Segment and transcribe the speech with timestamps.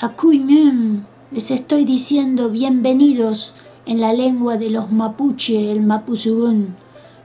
[0.00, 3.54] Akuimum, les estoy diciendo bienvenidos
[3.86, 6.76] en la lengua de los mapuche, el mapuzugún.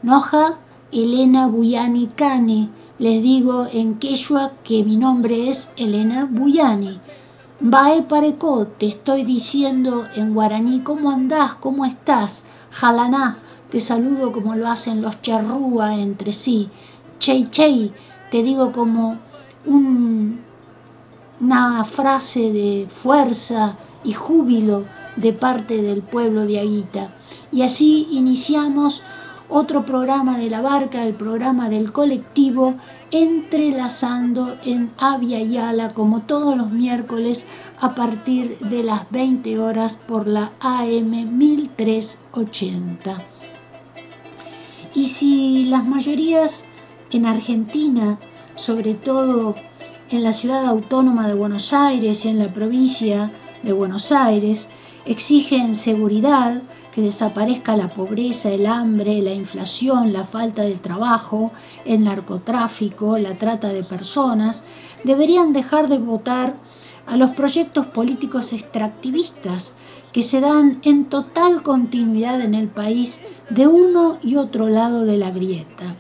[0.02, 0.58] Noja
[0.92, 7.00] Elena Buyani Kane, les digo en quechua que mi nombre es Elena Buyani.
[7.60, 11.54] Bae Pareco, te estoy diciendo en guaraní, ¿cómo andás?
[11.54, 12.46] ¿Cómo estás?
[12.72, 13.38] Jalaná,
[13.70, 16.68] te saludo como lo hacen los charrúa entre sí.
[17.20, 17.94] Chey Chey,
[18.32, 19.20] te digo como
[19.68, 20.41] un,
[21.42, 27.14] una frase de fuerza y júbilo de parte del pueblo de Aguita.
[27.52, 29.02] Y así iniciamos
[29.50, 32.76] otro programa de la barca, el programa del colectivo,
[33.10, 37.48] entrelazando en Avia y Ala como todos los miércoles
[37.80, 43.18] a partir de las 20 horas por la AM 1380.
[44.94, 46.66] Y si las mayorías
[47.12, 48.20] en Argentina,
[48.56, 49.56] sobre todo
[50.14, 53.32] en la ciudad autónoma de Buenos Aires y en la provincia
[53.64, 54.68] de Buenos Aires,
[55.06, 61.52] exigen seguridad, que desaparezca la pobreza, el hambre, la inflación, la falta de trabajo,
[61.86, 64.64] el narcotráfico, la trata de personas,
[65.06, 66.56] deberían dejar de votar
[67.08, 69.76] a los proyectos políticos extractivistas
[70.12, 75.18] que se dan en total continuidad en el país de uno y otro lado de
[75.18, 75.96] la grieta.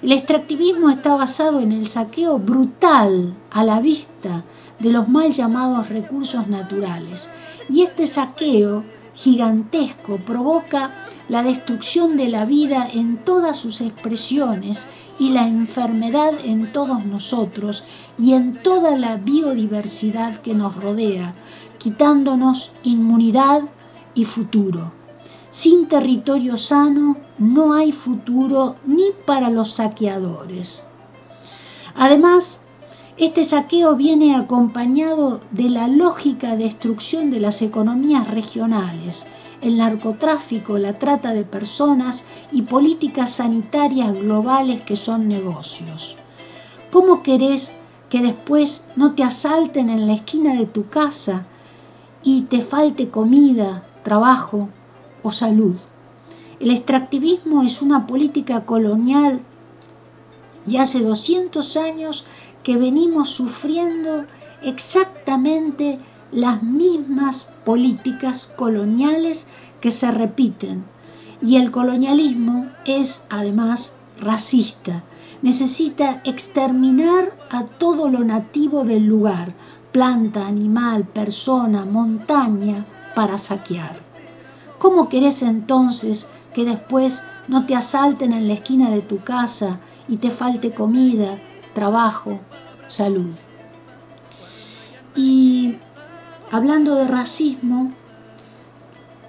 [0.00, 4.44] El extractivismo está basado en el saqueo brutal a la vista
[4.78, 7.32] de los mal llamados recursos naturales
[7.68, 10.92] y este saqueo gigantesco provoca
[11.28, 14.86] la destrucción de la vida en todas sus expresiones
[15.18, 17.82] y la enfermedad en todos nosotros
[18.16, 21.34] y en toda la biodiversidad que nos rodea,
[21.78, 23.62] quitándonos inmunidad
[24.14, 24.97] y futuro.
[25.58, 30.86] Sin territorio sano no hay futuro ni para los saqueadores.
[31.96, 32.60] Además,
[33.16, 39.26] este saqueo viene acompañado de la lógica destrucción de las economías regionales,
[39.60, 46.18] el narcotráfico, la trata de personas y políticas sanitarias globales que son negocios.
[46.92, 47.74] ¿Cómo querés
[48.10, 51.46] que después no te asalten en la esquina de tu casa
[52.22, 54.68] y te falte comida, trabajo
[55.22, 55.76] o salud?
[56.60, 59.40] El extractivismo es una política colonial
[60.66, 62.24] y hace 200 años
[62.62, 64.26] que venimos sufriendo
[64.62, 65.98] exactamente
[66.32, 69.46] las mismas políticas coloniales
[69.80, 70.84] que se repiten.
[71.40, 75.04] Y el colonialismo es además racista.
[75.40, 79.54] Necesita exterminar a todo lo nativo del lugar,
[79.92, 84.07] planta, animal, persona, montaña, para saquear.
[84.78, 90.18] ¿Cómo querés entonces que después no te asalten en la esquina de tu casa y
[90.18, 91.38] te falte comida,
[91.74, 92.40] trabajo,
[92.86, 93.34] salud.
[95.14, 95.76] Y
[96.50, 97.92] hablando de racismo,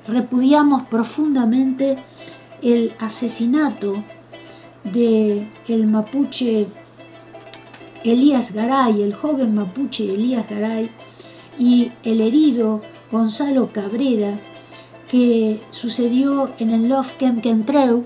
[0.08, 1.98] repudiamos profundamente
[2.62, 4.04] el asesinato
[4.84, 6.68] de el mapuche
[8.04, 10.90] Elías Garay, el joven mapuche Elías Garay,
[11.58, 12.82] y el herido
[13.12, 14.40] Gonzalo Cabrera,
[15.10, 18.06] que sucedió en el Love Camp Kentreu,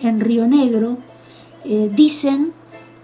[0.00, 0.98] en Río Negro,
[1.64, 2.52] eh, dicen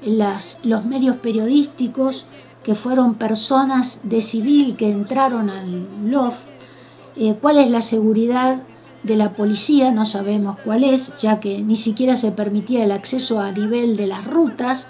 [0.05, 2.27] los medios periodísticos
[2.63, 6.47] que fueron personas de civil que entraron al LOF,
[7.17, 8.63] eh, cuál es la seguridad
[9.03, 13.41] de la policía, no sabemos cuál es, ya que ni siquiera se permitía el acceso
[13.41, 14.87] a nivel de las rutas,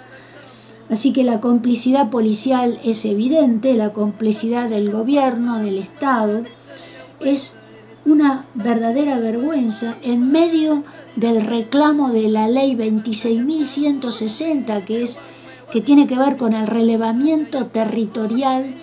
[0.89, 6.43] así que la complicidad policial es evidente, la complicidad del gobierno, del Estado,
[7.21, 7.57] es
[8.05, 10.83] una verdadera vergüenza en medio
[11.15, 15.19] del reclamo de la ley 26.160 que es
[15.71, 18.75] que tiene que ver con el relevamiento territorial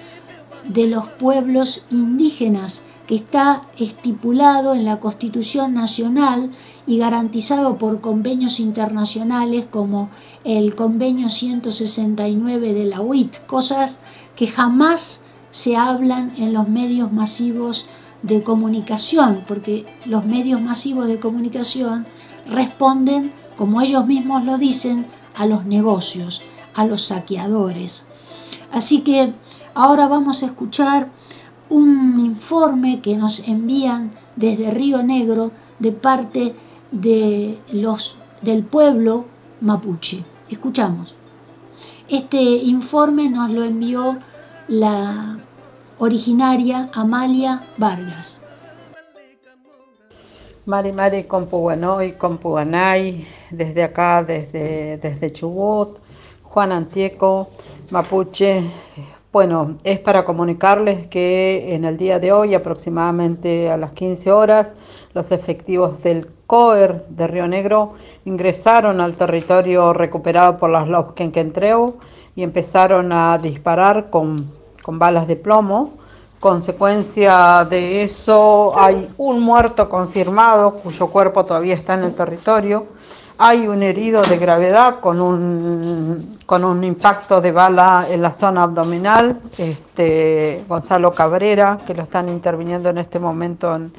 [0.68, 6.50] de los pueblos indígenas que está estipulado en la Constitución Nacional
[6.86, 10.10] y garantizado por convenios internacionales como
[10.44, 13.98] el convenio 169 de la UIT, cosas
[14.36, 17.86] que jamás se hablan en los medios masivos
[18.22, 22.06] de comunicación, porque los medios masivos de comunicación
[22.46, 25.06] responden, como ellos mismos lo dicen,
[25.36, 26.42] a los negocios,
[26.74, 28.06] a los saqueadores.
[28.72, 29.32] Así que
[29.74, 31.10] ahora vamos a escuchar
[31.68, 36.54] un informe que nos envían desde Río Negro de parte
[36.90, 39.26] de los, del pueblo
[39.60, 40.24] mapuche.
[40.48, 41.14] Escuchamos.
[42.08, 44.18] Este informe nos lo envió
[44.66, 45.38] la
[46.00, 48.42] originaria Amalia Vargas.
[50.64, 55.98] Mari Mari Compuanoy, Compuanay, desde acá, desde, desde Chubut,
[56.42, 57.50] Juan Antieco,
[57.90, 58.62] Mapuche.
[59.30, 64.72] Bueno, es para comunicarles que en el día de hoy, aproximadamente a las 15 horas,
[65.12, 67.92] los efectivos del COER de Río Negro
[68.24, 71.98] ingresaron al territorio recuperado por las Lobkenkentreu
[72.34, 74.59] y empezaron a disparar con,
[74.90, 75.92] con balas de plomo
[76.40, 82.86] Consecuencia de eso hay un muerto confirmado cuyo cuerpo todavía está en el territorio.
[83.38, 88.62] Hay un herido de gravedad con un, con un impacto de bala en la zona
[88.62, 93.92] abdominal, este, Gonzalo Cabrera, que lo están interviniendo en este momento en,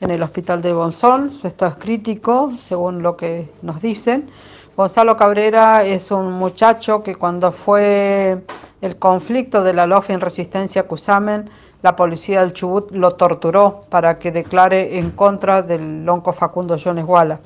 [0.00, 1.38] en el hospital de Bonzón.
[1.40, 4.30] Su estado es crítico, según lo que nos dicen.
[4.76, 8.38] Gonzalo Cabrera es un muchacho que cuando fue
[8.80, 11.50] el conflicto de la LOF en resistencia a Cusamen,
[11.82, 17.04] la policía del Chubut lo torturó para que declare en contra del lonco Facundo Jones
[17.06, 17.40] Walla.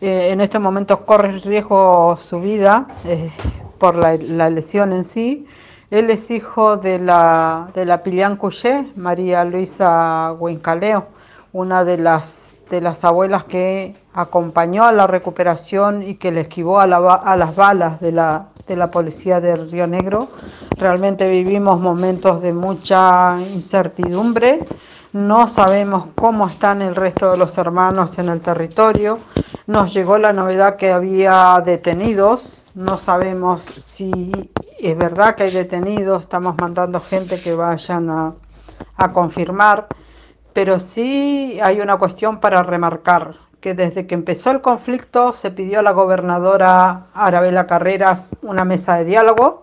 [0.00, 3.30] Eh, en estos momentos corre riesgo su vida eh,
[3.78, 5.46] por la, lesión en sí.
[5.90, 8.02] Él es hijo de la, de la
[8.38, 11.06] Couché, María Luisa Huincaleo,
[11.52, 16.80] una de las, de las abuelas que acompañó a la recuperación y que le esquivó
[16.80, 20.28] a, a las balas de la, de la policía de Río Negro.
[20.76, 24.60] Realmente vivimos momentos de mucha incertidumbre.
[25.12, 29.18] No sabemos cómo están el resto de los hermanos en el territorio.
[29.66, 32.40] Nos llegó la novedad que había detenidos.
[32.74, 33.62] No sabemos
[33.92, 36.22] si es verdad que hay detenidos.
[36.22, 38.34] Estamos mandando gente que vayan a,
[38.96, 39.86] a confirmar.
[40.54, 45.78] Pero sí hay una cuestión para remarcar que desde que empezó el conflicto se pidió
[45.78, 49.62] a la gobernadora Arabela Carreras una mesa de diálogo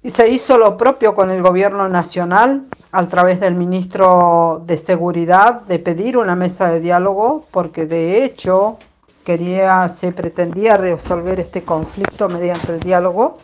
[0.00, 5.62] y se hizo lo propio con el gobierno nacional a través del ministro de Seguridad
[5.62, 8.78] de pedir una mesa de diálogo porque de hecho
[9.24, 13.38] quería se pretendía resolver este conflicto mediante el diálogo.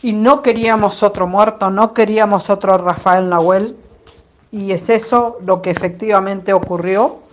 [0.00, 3.76] Y no queríamos otro muerto, no queríamos otro Rafael Nahuel.
[4.52, 7.27] Y es eso lo que efectivamente ocurrió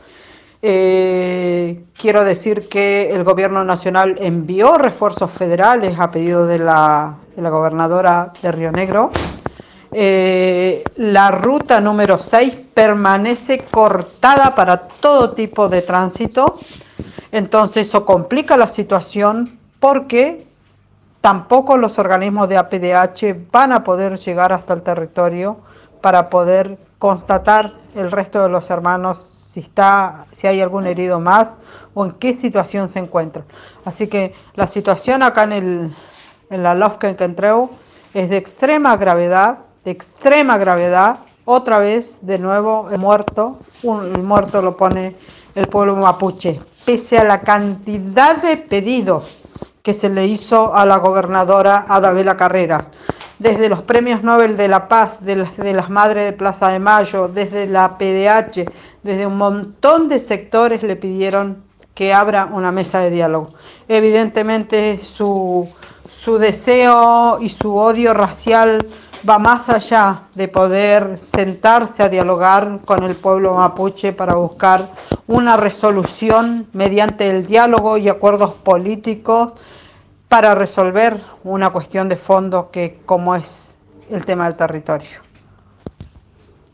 [0.67, 8.33] eh, quiero decir que el gobierno nacional envió refuerzos federales a pedido de la, gobernadora
[8.41, 9.11] de Río Negro.
[9.91, 16.57] Eh, la ruta número 6 permanece cortada para todo tipo de tránsito,
[17.31, 20.47] entonces eso complica la situación porque
[21.21, 25.57] tampoco los organismos de APDH van a poder llegar hasta el territorio
[26.01, 31.55] para poder constatar el resto de los hermanos si está, si hay algún herido más
[31.93, 33.45] o en qué situación se encuentra.
[33.85, 35.95] Así que la situación acá en, el,
[36.49, 37.69] en la Lofka en Kentreu
[38.13, 41.19] es de extrema gravedad, de extrema gravedad.
[41.45, 45.15] Otra vez, de nuevo, el muerto, el muerto lo pone
[45.55, 49.44] el pueblo mapuche, pese a la cantidad de pedidos
[49.85, 52.87] que se le hizo a la gobernadora Adabela Carreras,
[53.37, 56.79] desde los premios Nobel de la Paz, de las, de las Madres de Plaza de
[56.79, 58.65] Mayo, desde la PDH,
[59.03, 63.49] desde un montón de sectores le pidieron que abra una mesa de diálogo.
[63.87, 65.69] Evidentemente su,
[66.23, 68.87] su deseo y su odio racial
[69.27, 74.89] va más allá de poder sentarse a dialogar con el pueblo mapuche para buscar
[75.27, 79.53] una resolución mediante el diálogo y acuerdos políticos
[80.29, 83.77] para resolver una cuestión de fondo que como es
[84.09, 85.21] el tema del territorio.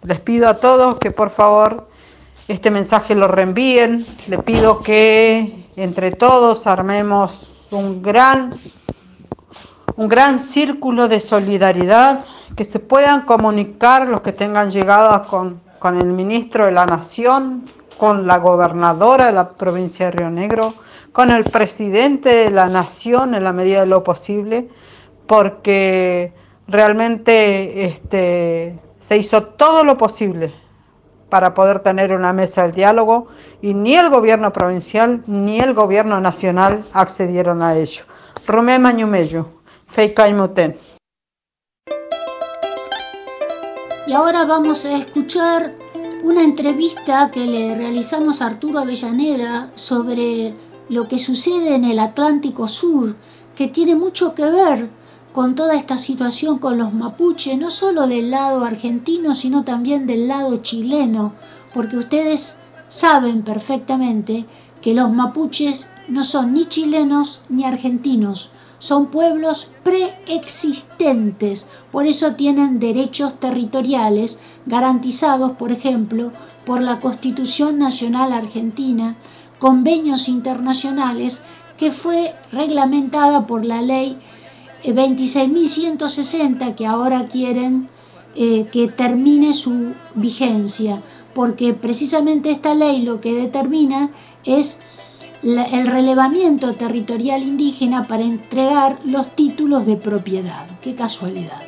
[0.03, 1.87] Les pido a todos que por favor
[2.47, 4.05] este mensaje lo reenvíen.
[4.27, 8.53] Le pido que entre todos armemos un gran,
[9.95, 15.97] un gran círculo de solidaridad, que se puedan comunicar los que tengan llegadas con, con
[15.97, 20.73] el ministro de la Nación, con la gobernadora de la provincia de Río Negro,
[21.11, 24.69] con el presidente de la Nación en la medida de lo posible,
[25.27, 26.33] porque
[26.67, 30.53] realmente este, se hizo todo lo posible
[31.29, 33.27] para poder tener una mesa de diálogo
[33.61, 38.03] y ni el gobierno provincial ni el gobierno nacional accedieron a ello.
[38.47, 39.47] Rumé Mañumello,
[39.87, 40.77] Feikaimuten.
[44.07, 45.73] Y ahora vamos a escuchar
[46.23, 50.53] una entrevista que le realizamos a Arturo Avellaneda sobre
[50.91, 53.15] lo que sucede en el Atlántico Sur,
[53.55, 54.89] que tiene mucho que ver
[55.31, 60.27] con toda esta situación con los mapuches, no solo del lado argentino, sino también del
[60.27, 61.33] lado chileno,
[61.73, 62.57] porque ustedes
[62.89, 64.45] saben perfectamente
[64.81, 72.79] que los mapuches no son ni chilenos ni argentinos, son pueblos preexistentes, por eso tienen
[72.79, 76.33] derechos territoriales garantizados, por ejemplo,
[76.65, 79.15] por la Constitución Nacional Argentina,
[79.61, 81.43] convenios internacionales
[81.77, 84.17] que fue reglamentada por la ley
[84.83, 87.87] 26.160 que ahora quieren
[88.33, 91.03] eh, que termine su vigencia,
[91.35, 94.09] porque precisamente esta ley lo que determina
[94.45, 94.79] es
[95.43, 100.65] el relevamiento territorial indígena para entregar los títulos de propiedad.
[100.81, 101.61] Qué casualidad.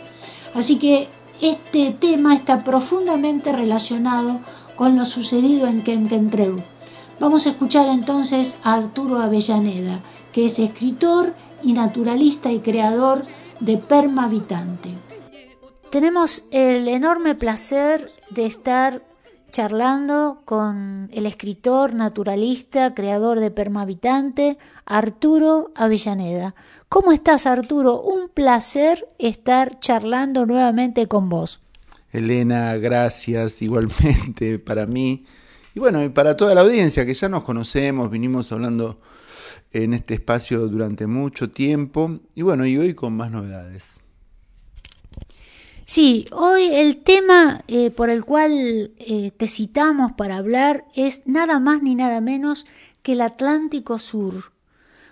[0.56, 1.10] Así que
[1.42, 4.40] este tema está profundamente relacionado
[4.76, 6.73] con lo sucedido en Quenquentreu.
[7.20, 10.02] Vamos a escuchar entonces a Arturo Avellaneda,
[10.32, 13.22] que es escritor y naturalista y creador
[13.60, 14.90] de Perma Habitante.
[15.92, 19.04] Tenemos el enorme placer de estar
[19.54, 26.56] charlando con el escritor, naturalista, creador de Permavitante, Arturo Avellaneda.
[26.90, 28.02] ¿Cómo estás, Arturo?
[28.02, 31.62] Un placer estar charlando nuevamente con vos.
[32.12, 35.26] Elena, gracias igualmente para mí.
[35.76, 39.00] Y bueno, y para toda la audiencia que ya nos conocemos, vinimos hablando
[39.72, 42.20] en este espacio durante mucho tiempo.
[42.36, 44.02] Y bueno, y hoy con más novedades.
[45.86, 51.60] Sí, hoy el tema eh, por el cual eh, te citamos para hablar es nada
[51.60, 52.66] más ni nada menos
[53.02, 54.54] que el Atlántico Sur,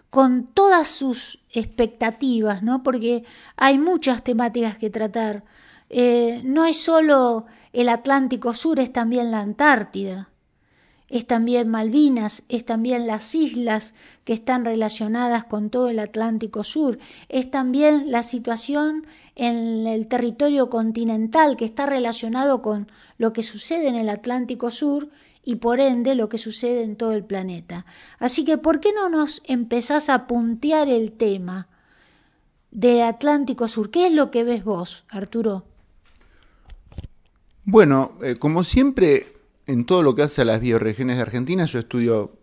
[0.09, 2.83] con todas sus expectativas, ¿no?
[2.83, 3.25] Porque
[3.57, 5.43] hay muchas temáticas que tratar.
[5.89, 10.30] Eh, no es solo el Atlántico Sur, es también la Antártida
[11.11, 16.99] es también Malvinas, es también las islas que están relacionadas con todo el Atlántico Sur,
[17.27, 23.89] es también la situación en el territorio continental que está relacionado con lo que sucede
[23.89, 25.09] en el Atlántico Sur
[25.43, 27.85] y por ende lo que sucede en todo el planeta.
[28.17, 31.67] Así que, ¿por qué no nos empezás a puntear el tema
[32.71, 33.91] del Atlántico Sur?
[33.91, 35.65] ¿Qué es lo que ves vos, Arturo?
[37.65, 39.40] Bueno, eh, como siempre,
[39.71, 42.33] en todo lo que hace a las bioregiones de Argentina, yo estudio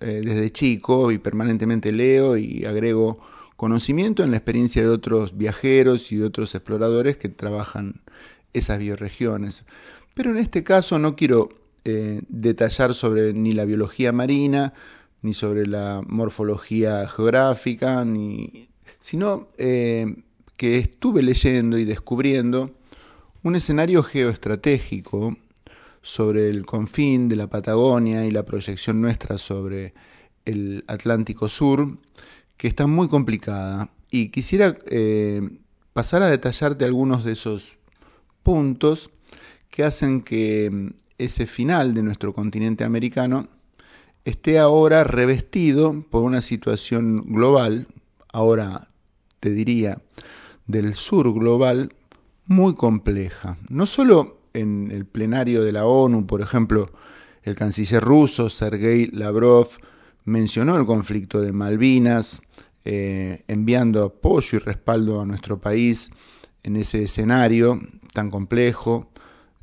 [0.00, 3.18] eh, desde chico y permanentemente leo y agrego
[3.56, 8.02] conocimiento en la experiencia de otros viajeros y de otros exploradores que trabajan
[8.52, 9.64] esas bioregiones.
[10.14, 11.48] Pero en este caso no quiero
[11.84, 14.72] eh, detallar sobre ni la biología marina,
[15.20, 18.68] ni sobre la morfología geográfica, ni,
[19.00, 20.22] sino eh,
[20.56, 22.70] que estuve leyendo y descubriendo
[23.42, 25.36] un escenario geoestratégico
[26.02, 29.94] sobre el confín de la Patagonia y la proyección nuestra sobre
[30.44, 31.98] el Atlántico Sur,
[32.56, 33.90] que está muy complicada.
[34.10, 35.42] Y quisiera eh,
[35.92, 37.78] pasar a detallarte algunos de esos
[38.42, 39.10] puntos
[39.70, 40.88] que hacen que mm,
[41.18, 43.48] ese final de nuestro continente americano
[44.24, 47.88] esté ahora revestido por una situación global,
[48.32, 48.88] ahora
[49.40, 50.00] te diría
[50.66, 51.94] del sur global,
[52.46, 53.58] muy compleja.
[53.68, 56.92] No solo en el plenario de la ONU, por ejemplo,
[57.42, 59.68] el canciller ruso Sergei Lavrov
[60.24, 62.42] mencionó el conflicto de Malvinas,
[62.84, 66.10] eh, enviando apoyo y respaldo a nuestro país
[66.62, 67.80] en ese escenario
[68.12, 69.10] tan complejo,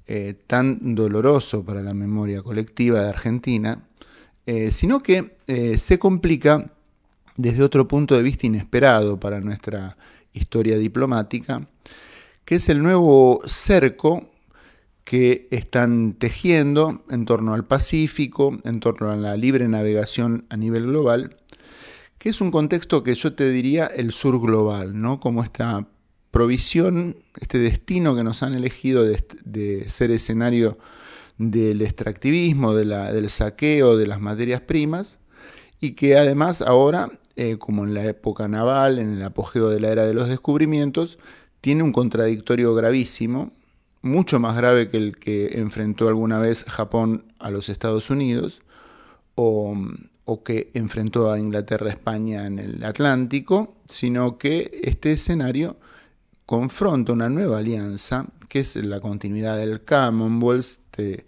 [0.08, 3.88] eh, tan doloroso para la memoria colectiva de Argentina,
[4.46, 5.38] eh, sino que
[5.78, 6.72] se complica
[7.38, 9.98] desde otro punto de vista inesperado para nuestra
[10.34, 11.68] historia diplomática,
[12.44, 14.30] que es el nuevo cerco
[15.06, 20.88] que están tejiendo en torno al Pacífico, en torno a la libre navegación a nivel
[20.88, 21.38] global,
[22.18, 25.20] que es un contexto que yo te diría el sur global, ¿no?
[25.20, 25.88] Como esta
[26.32, 30.80] provisión, este destino que nos han elegido de, ser escenario
[31.38, 35.20] del extractivismo, del saqueo de las materias primas,
[35.80, 39.92] y que además ahora, eh, como en la época naval, en el apogeo de la
[39.92, 41.20] era de los descubrimientos,
[41.62, 43.54] tiene un contradictorio gravísimo,
[44.06, 48.62] mucho más grave que el que enfrentó alguna vez Japón a los Estados Unidos
[49.34, 49.76] o,
[50.46, 55.78] que enfrentó a Inglaterra España en el Atlántico, sino que este escenario
[56.46, 61.26] confronta una nueva alianza, que es la continuidad del Commonwealth, eh,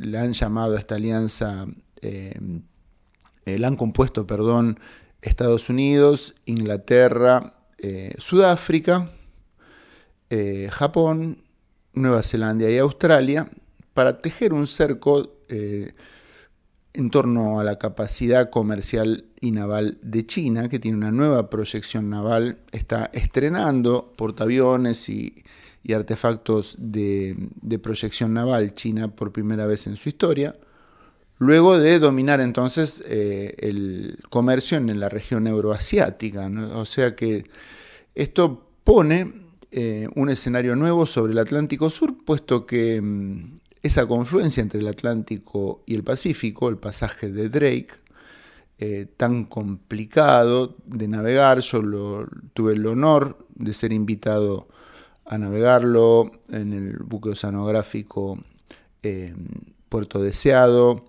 [0.00, 1.66] le han llamado a esta alianza,
[2.00, 2.38] eh,
[3.44, 4.80] eh, la han compuesto, perdón,
[5.20, 7.52] Estados Unidos, Inglaterra,
[8.18, 9.12] Sudáfrica,
[10.70, 11.45] Japón
[11.96, 13.48] Nueva Zelanda y Australia
[13.94, 15.92] para tejer un cerco eh,
[16.92, 22.10] en torno a la capacidad comercial y naval de China, que tiene una nueva proyección
[22.10, 25.42] naval, está estrenando portaaviones y,
[25.94, 27.36] artefactos de,
[27.82, 30.56] proyección naval China por primera vez en su historia,
[31.38, 36.50] luego de dominar entonces eh, el comercio en la región euroasiática.
[36.74, 37.46] O sea que
[38.14, 44.62] esto pone eh, un escenario nuevo sobre el Atlántico Sur, puesto que mm, esa confluencia
[44.62, 47.94] entre el Atlántico y el Pacífico, el pasaje de Drake,
[48.78, 54.68] eh, tan complicado de navegar, yo tuve el honor de ser invitado
[55.24, 58.38] a navegarlo en el buque oceanográfico
[59.02, 59.34] eh,
[59.88, 61.06] Puerto Deseado,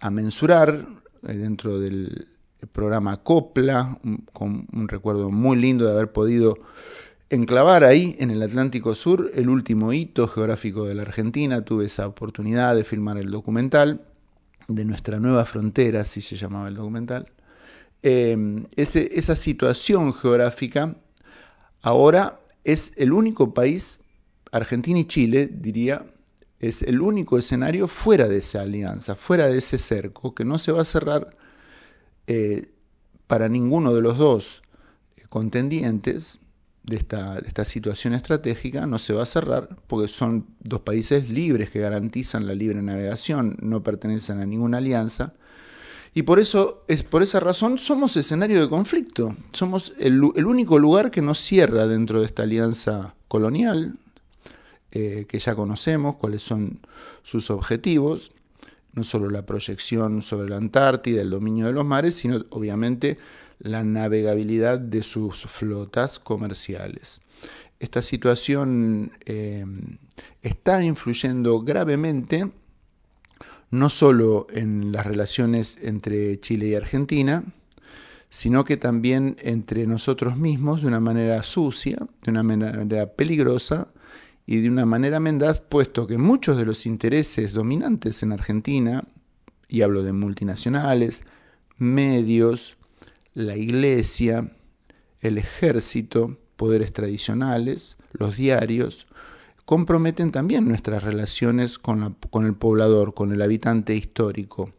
[0.00, 0.86] a mensurar
[1.28, 2.26] eh, dentro del
[2.72, 3.98] programa Copla,
[4.32, 6.58] con un recuerdo muy lindo de haber podido
[7.34, 11.64] enclavar ahí en el Atlántico Sur el último hito geográfico de la Argentina.
[11.64, 14.04] Tuve esa oportunidad de filmar el documental
[14.68, 17.28] de nuestra nueva frontera, así se llamaba el documental.
[18.02, 18.36] Eh,
[18.76, 20.96] esa situación geográfica
[21.82, 23.98] ahora es el único país,
[24.52, 26.04] Argentina y Chile, diría,
[26.60, 30.72] es el único escenario fuera de esa alianza, fuera de ese cerco, que no se
[30.72, 31.36] va a cerrar
[32.26, 32.70] eh,
[33.26, 34.62] para ninguno de los dos
[35.28, 36.38] contendientes,
[36.84, 41.70] de esta, esta, situación estratégica no se va a cerrar porque son dos países libres
[41.70, 45.34] que garantizan la libre navegación, no pertenecen a ninguna alianza.
[46.16, 49.34] Y por eso, es por esa razón, somos escenario de conflicto.
[49.52, 53.96] Somos el, único lugar que nos cierra dentro de esta alianza colonial,
[54.92, 56.78] eh, que ya conocemos cuáles son
[57.24, 58.30] sus objetivos,
[58.92, 63.18] no solo la proyección sobre la Antártida, el dominio de los mares, sino obviamente
[63.58, 67.20] la navegabilidad de sus flotas comerciales.
[67.80, 69.64] Esta situación eh,
[70.42, 72.50] está influyendo gravemente
[73.70, 77.44] no solo en las relaciones entre Chile y Argentina,
[78.30, 83.88] sino que también entre nosotros mismos de una manera sucia, de una manera peligrosa
[84.46, 89.04] y de una manera mendaz, puesto que muchos de los intereses dominantes en Argentina,
[89.68, 91.24] y hablo de multinacionales,
[91.78, 92.76] medios,
[93.34, 94.50] la iglesia,
[95.20, 99.06] el ejército, poderes tradicionales, los diarios,
[99.64, 104.72] comprometen también nuestras relaciones con, el poblador, con el habitante histórico.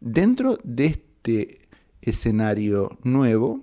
[0.00, 1.68] Dentro de este
[2.02, 3.62] escenario nuevo,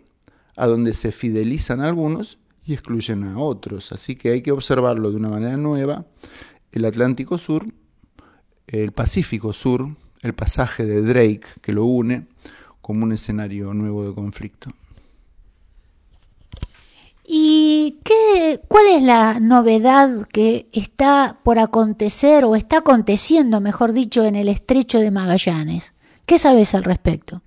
[0.56, 3.92] a donde se fidelizan algunos y excluyen a otros.
[3.92, 6.06] Así que hay que observarlo de una manera nueva.
[6.72, 7.66] El Atlántico Sur,
[8.68, 12.28] el Pacífico Sur, el pasaje de Drake que lo une,
[12.88, 14.72] como un escenario nuevo de conflicto.
[17.28, 24.24] ¿Y qué, cuál es la novedad que está por acontecer o está aconteciendo, mejor dicho,
[24.24, 25.96] en el estrecho de Magallanes?
[26.26, 27.42] ¿Qué sabes al respecto?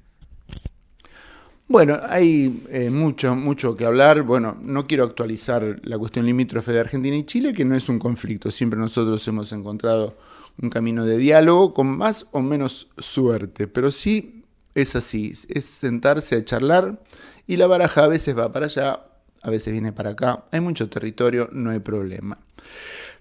[1.69, 4.25] Bueno, hay eh, mucho, mucho que hablar.
[4.25, 7.99] Bueno, no quiero actualizar la cuestión limítrofe de Argentina y Chile, que no es un
[7.99, 8.51] conflicto.
[8.51, 10.19] Siempre nosotros hemos encontrado
[10.61, 14.40] un camino de diálogo con más o menos suerte, pero sí
[14.75, 17.03] es así, es sentarse a charlar
[17.47, 19.01] y la baraja a veces va para allá,
[19.43, 22.39] a veces viene para acá, hay mucho territorio, no hay problema.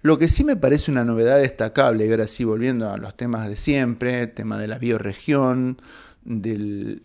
[0.02, 3.50] Lo que sí me parece una novedad destacable, y ahora sí volviendo a los temas
[3.50, 5.82] de siempre, tema de la bioregión,
[6.24, 7.02] del,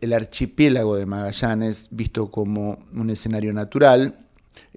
[0.00, 4.18] el archipiélago de Magallanes visto como un escenario natural,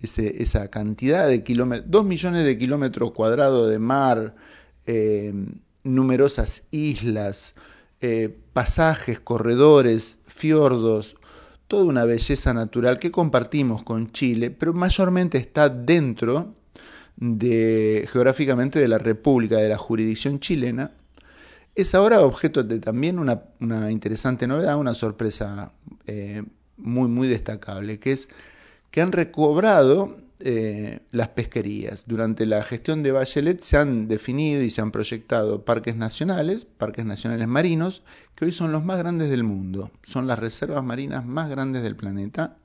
[0.02, 4.36] esa cantidad de kilómetros, dos millones de kilómetros cuadrados de mar,
[4.86, 5.34] eh,
[5.84, 7.56] numerosas islas,
[8.02, 11.16] eh, pasajes, corredores, fiordos,
[11.68, 16.56] toda una belleza natural que compartimos con Chile, pero mayormente está dentro
[17.18, 20.92] de, geográficamente de la República, de la jurisdicción chilena,
[21.76, 25.74] es ahora objeto de también una, interesante novedad, una sorpresa
[26.08, 26.44] eh,
[26.78, 28.30] muy, muy destacable, que es
[28.90, 32.06] que han recobrado eh, las pesquerías.
[32.06, 37.06] Durante la gestión de Bachelet se han definido y se han proyectado parques nacionales, parques
[37.06, 38.04] nacionales marinos,
[38.36, 41.95] que hoy son los más grandes del mundo, son las reservas marinas más grandes del
[41.95, 42.58] planeta.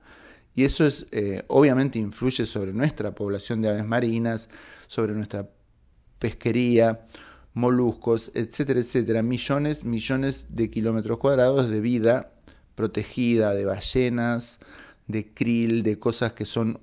[0.54, 4.50] Y eso es, eh, obviamente influye sobre nuestra población de aves marinas,
[4.86, 5.48] sobre nuestra
[6.18, 7.06] pesquería,
[7.54, 9.22] moluscos, etcétera, etcétera.
[9.22, 12.32] Millones, millones de kilómetros cuadrados de vida
[12.74, 14.60] protegida, de ballenas,
[15.06, 16.80] de krill, de cosas que son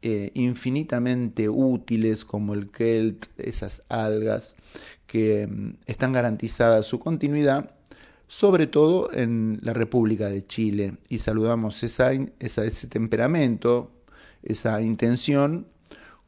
[0.00, 4.56] eh, infinitamente útiles como el kelt, esas algas
[5.06, 7.72] que mm, están garantizadas su continuidad,
[8.28, 10.94] sobre todo en la República de Chile.
[11.08, 13.90] Y saludamos ese temperamento,
[14.42, 15.66] esa intención,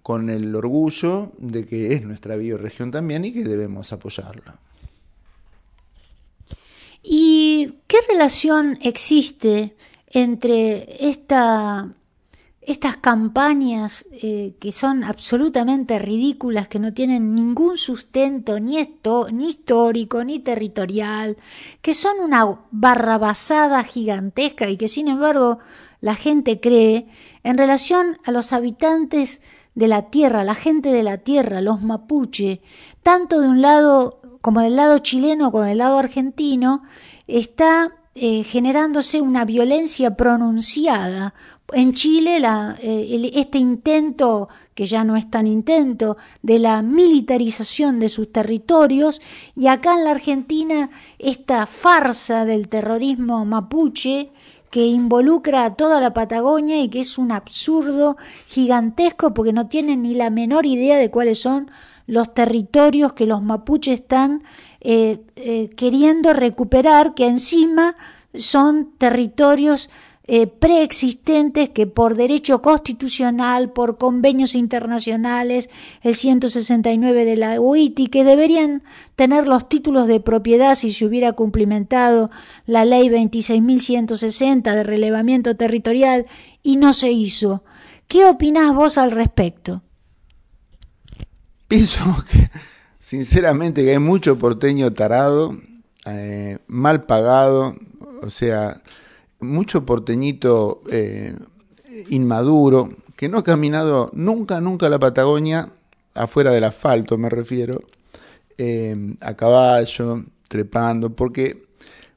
[0.02, 4.58] con el orgullo de que es nuestra bioregión también y que debemos apoyarla.
[7.02, 9.76] ¿Y qué relación existe
[10.08, 11.94] entre esta
[12.70, 18.76] estas campañas eh, que son absolutamente ridículas, que no tienen ningún sustento ni,
[19.32, 21.36] ni histórico ni territorial,
[21.82, 25.58] que son una barrabasada gigantesca y que sin embargo
[26.00, 27.08] la gente cree
[27.42, 29.40] en relación a los habitantes
[29.74, 32.60] de la tierra, la gente de la tierra, los mapuche,
[33.02, 36.82] tanto de un lado como del lado chileno como del lado argentino,
[37.26, 41.32] está eh, generándose una violencia pronunciada.
[41.72, 42.42] En Chile
[42.82, 49.20] eh, este intento, que ya no es tan intento, de la militarización de sus territorios
[49.54, 54.30] y acá en la Argentina esta farsa del terrorismo mapuche
[54.70, 60.02] que involucra a toda la Patagonia y que es un absurdo gigantesco porque no tienen
[60.02, 61.70] ni la menor idea de cuáles son
[62.06, 64.42] los territorios que los mapuches están
[64.80, 67.94] eh, eh, queriendo recuperar, que encima
[68.34, 69.90] son territorios
[70.32, 75.70] eh, preexistentes que por derecho constitucional, por convenios internacionales,
[76.02, 78.84] el 169 de la UITI, que deberían
[79.16, 82.30] tener los títulos de propiedad si se hubiera cumplimentado
[82.64, 86.26] la ley 26.160 de relevamiento territorial
[86.62, 87.64] y no se hizo.
[88.06, 89.82] ¿Qué opinás vos al respecto?
[91.66, 92.50] Pienso que
[93.00, 95.58] Sinceramente que hay mucho porteño tarado,
[96.06, 97.74] eh, mal pagado,
[98.22, 98.80] o sea,
[99.40, 101.34] mucho porteñito eh,
[102.08, 105.70] inmaduro, que no ha caminado nunca, nunca a la Patagonia,
[106.14, 107.82] afuera del asfalto me refiero,
[108.58, 111.70] eh, a caballo, trepando, porque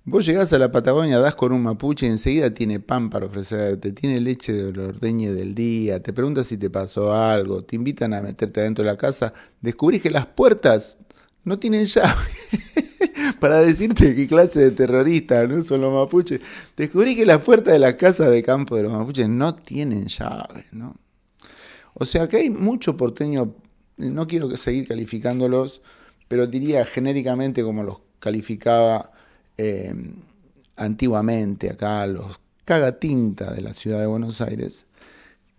[0.05, 3.93] Vos llegás a la Patagonia, das con un mapuche y enseguida tiene pan para ofrecerte,
[3.93, 8.21] tiene leche de ordeñe del día, te pregunta si te pasó algo, te invitan a
[8.21, 10.97] meterte adentro de la casa, descubrís que las puertas
[11.45, 12.19] no tienen llave.
[13.39, 16.41] Para decirte qué clase de terrorista no son los mapuches.
[16.76, 20.65] Descubrí que las puertas de la casa de campo de los mapuches no tienen llave,
[20.72, 20.96] ¿no?
[21.93, 23.56] O sea que hay mucho porteño,
[23.98, 25.82] no quiero seguir calificándolos,
[26.28, 29.12] pero diría genéricamente como los calificaba
[29.58, 29.93] eh,
[30.76, 34.88] antiguamente acá los cagatinta de la ciudad de Buenos Aires,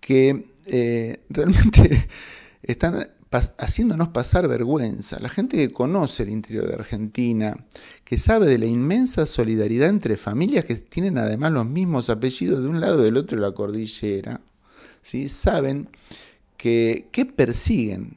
[0.01, 2.09] que eh, realmente
[2.63, 5.19] están haciéndonos pasar vergüenza.
[5.21, 7.57] La gente que conoce el interior de Argentina,
[8.05, 12.69] que sabe de la inmensa solidaridad entre familias que tienen además los mismos apellidos de
[12.69, 14.41] un lado y del otro de la cordillera,
[15.03, 15.29] ¿sí?
[15.29, 15.89] saben
[16.57, 18.17] que, que persiguen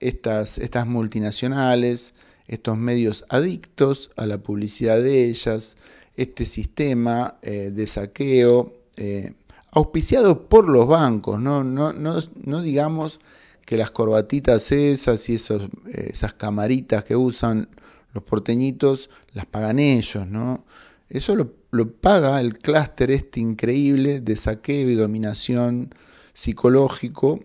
[0.00, 2.14] estas, estas multinacionales,
[2.48, 5.76] estos medios adictos a la publicidad de ellas,
[6.16, 9.34] este sistema eh, de saqueo eh,
[9.70, 13.20] auspiciado por los bancos, no, no, no, no, digamos
[13.64, 17.68] que las corbatitas esas y esos, eh, esas camaritas que usan
[18.12, 20.64] los porteñitos las pagan ellos, ¿no?
[21.08, 25.94] Eso lo, lo paga el clúster este increíble de saqueo y dominación
[26.32, 27.40] psicológico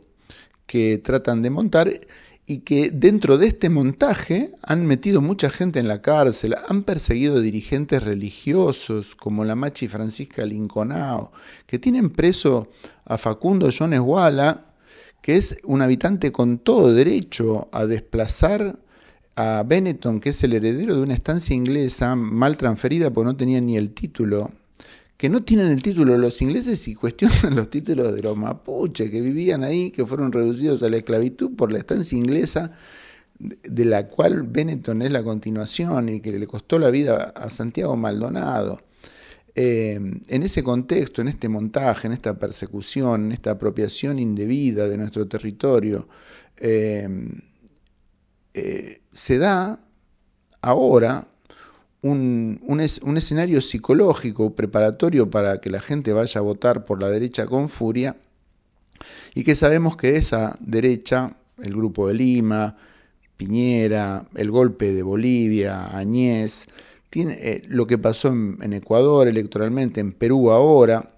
[0.65, 1.89] que tratan de montar
[2.49, 7.41] y que dentro de este montaje han metido mucha gente en la cárcel, han perseguido
[7.41, 11.33] dirigentes religiosos como la Machi Francisca Linconao,
[11.65, 12.69] que tienen preso
[13.03, 14.66] a Facundo Jones Walla,
[15.21, 18.79] que es un habitante con todo derecho a desplazar
[19.35, 23.61] a Benetton, que es el heredero de una estancia inglesa mal transferida porque no tenía
[23.61, 24.49] ni el título
[25.17, 29.21] que no tienen el título los ingleses y cuestionan los títulos de los mapuches que
[29.21, 32.71] vivían ahí, que fueron reducidos a la esclavitud por la estancia inglesa,
[33.39, 37.95] de la cual Benetton es la continuación y que le costó la vida a Santiago
[37.95, 38.79] Maldonado.
[39.59, 44.97] Eh, en ese contexto, en este montaje, en esta persecución, en esta apropiación indebida de
[44.97, 46.07] nuestro territorio,
[46.57, 47.09] eh,
[48.53, 49.79] eh, se da
[50.61, 51.27] ahora
[52.03, 57.47] un, un, escenario psicológico preparatorio para que la gente vaya a votar por la derecha
[57.47, 58.15] con furia
[59.33, 62.77] y que sabemos que esa derecha, el grupo de Lima,
[63.35, 66.67] Piñera, el golpe de Bolivia, Añez,
[67.13, 71.17] eh, lo que pasó en, Ecuador electoralmente, en Perú ahora,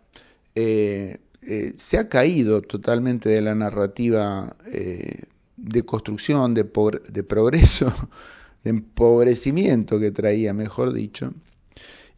[0.56, 4.56] eh, eh, se ha caído totalmente de la narrativa
[5.58, 7.94] de construcción, de, progreso
[8.64, 11.34] de empobrecimiento que traía, mejor dicho,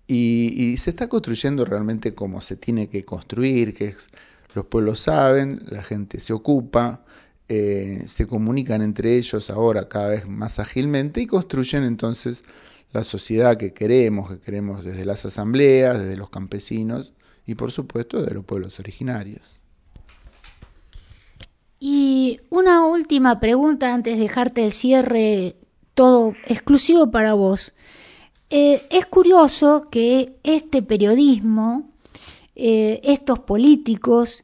[0.05, 3.95] y, se está construyendo realmente como se tiene que construir, que
[4.53, 7.05] los pueblos saben, la gente se ocupa,
[7.47, 12.43] se comunican entre ellos ahora cada vez más ágilmente y construyen entonces
[12.93, 17.13] la sociedad que queremos, que queremos desde las asambleas, desde los campesinos
[17.45, 19.59] y por supuesto de los pueblos originarios.
[21.79, 25.55] Y una última pregunta antes de dejarte el cierre
[25.93, 27.73] todo exclusivo para vos.
[28.49, 31.89] eh, es curioso que este periodismo,
[32.55, 34.43] eh, estos políticos,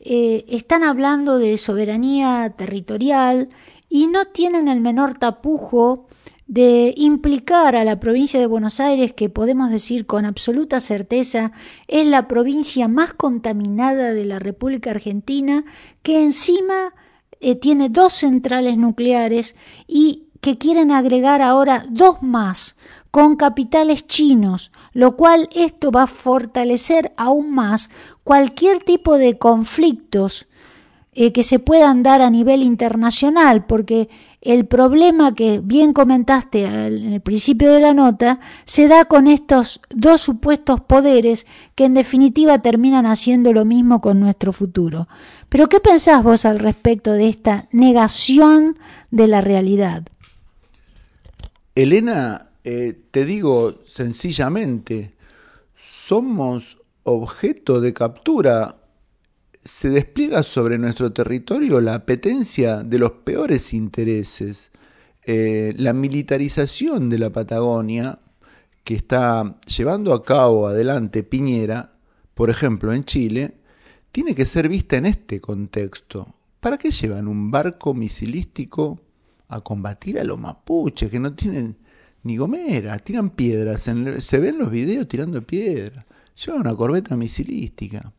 [0.00, 3.50] eh, están hablando de soberanía territorial
[3.88, 6.06] y no tienen el menor tapujo
[6.52, 11.52] de implicar a la provincia de Buenos Aires, que podemos decir con absoluta certeza
[11.88, 15.64] es la provincia más contaminada de la República Argentina,
[16.02, 16.92] que encima
[17.62, 19.56] tiene dos centrales nucleares
[19.88, 22.76] y que quieren agregar ahora dos más,
[23.10, 27.88] con capitales chinos, lo cual esto va a fortalecer aún más
[28.24, 30.48] cualquier tipo de conflictos
[31.14, 34.08] eh, que se puedan dar a nivel internacional, porque
[34.40, 39.80] el problema que bien comentaste en el principio de la nota se da con estos
[39.90, 45.06] dos supuestos poderes que en definitiva terminan haciendo lo mismo con nuestro futuro.
[45.48, 48.78] Pero ¿qué pensás vos al respecto de esta negación
[49.10, 50.04] de la realidad?
[51.74, 55.14] Elena eh, te digo sencillamente,
[55.76, 58.76] somos objeto de captura.
[59.64, 64.72] Se despliega sobre nuestro territorio la apetencia de los peores intereses.
[65.24, 68.18] Eh, la militarización de la Patagonia
[68.82, 71.92] que está llevando a cabo adelante Piñera,
[72.34, 73.54] por ejemplo en Chile,
[74.10, 76.34] tiene que ser vista en este contexto.
[76.58, 79.00] ¿Para qué llevan un barco misilístico
[79.48, 81.76] a combatir a los mapuches que no tienen
[82.24, 88.12] ni Gomera, tiran piedras, se ven los videos tirando piedras, llevan una corbeta misilística.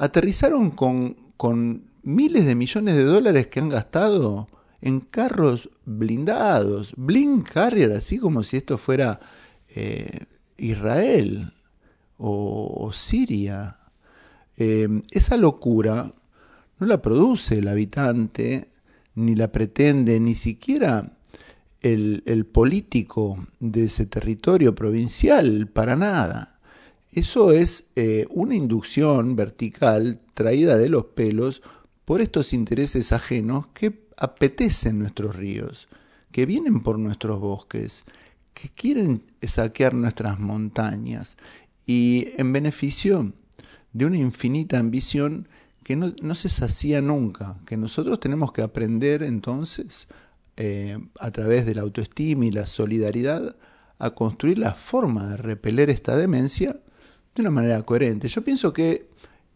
[0.00, 4.48] Aterrizaron con, miles de millones de dólares que han gastado
[4.80, 9.20] en carros blindados, blind carrier, así como si esto fuera
[9.76, 10.24] eh,
[10.56, 11.52] Israel
[12.16, 13.76] o, Siria.
[14.56, 16.14] Eh, esa locura
[16.78, 18.68] no la produce el habitante,
[19.16, 21.12] ni la pretende, ni siquiera
[21.82, 26.59] el, político de ese territorio provincial, para nada.
[27.12, 31.60] Eso es eh, una inducción vertical traída de los pelos
[32.04, 35.88] por estos intereses ajenos que apetecen nuestros ríos,
[36.30, 38.04] que vienen por nuestros bosques,
[38.54, 41.36] que quieren saquear nuestras montañas
[41.84, 43.32] y en beneficio
[43.92, 45.48] de una infinita ambición
[45.82, 50.06] que no, se sacía nunca, que nosotros tenemos que aprender entonces
[50.56, 53.56] eh, a través de la autoestima y la solidaridad,
[53.98, 56.80] a construir la forma de repeler esta demencia
[57.40, 58.28] de una manera coherente.
[58.28, 59.08] Yo pienso que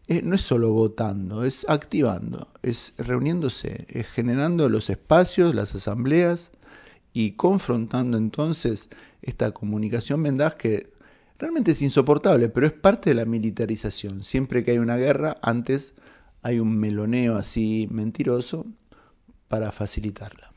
[0.07, 6.51] eh, no es solo votando, es activando, es reuniéndose, es generando los espacios, las asambleas
[7.13, 8.89] y confrontando entonces
[9.21, 10.91] esta comunicación mendaz que
[11.39, 14.21] realmente es insoportable, pero es parte de la militarización.
[14.21, 15.95] Siempre que hay una guerra, antes
[16.41, 18.67] hay un meloneo así mentiroso
[19.47, 20.51] para facilitarla.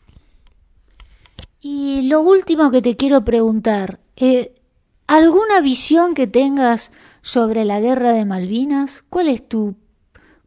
[1.60, 4.52] Y lo último que te quiero preguntar, eh,
[5.08, 6.92] ¿alguna visión que tengas
[7.22, 9.02] sobre la guerra de Malvinas?
[9.08, 9.74] ¿Cuál es tu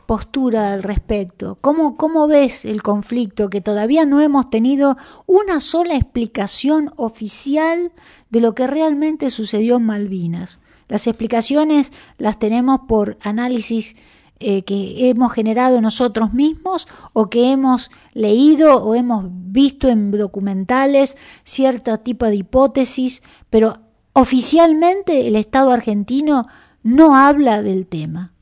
[0.05, 1.57] postura al respecto?
[1.59, 7.91] ¿Cómo, ¿Cómo ves el conflicto que todavía no hemos tenido una sola explicación oficial
[8.29, 10.59] de lo que realmente sucedió en Malvinas?
[10.87, 13.95] Las explicaciones las tenemos por análisis
[14.39, 21.17] eh, que hemos generado nosotros mismos o que hemos leído o hemos visto en documentales
[21.43, 26.47] cierto tipo de hipótesis, pero oficialmente el Estado argentino
[26.83, 28.33] no habla del tema.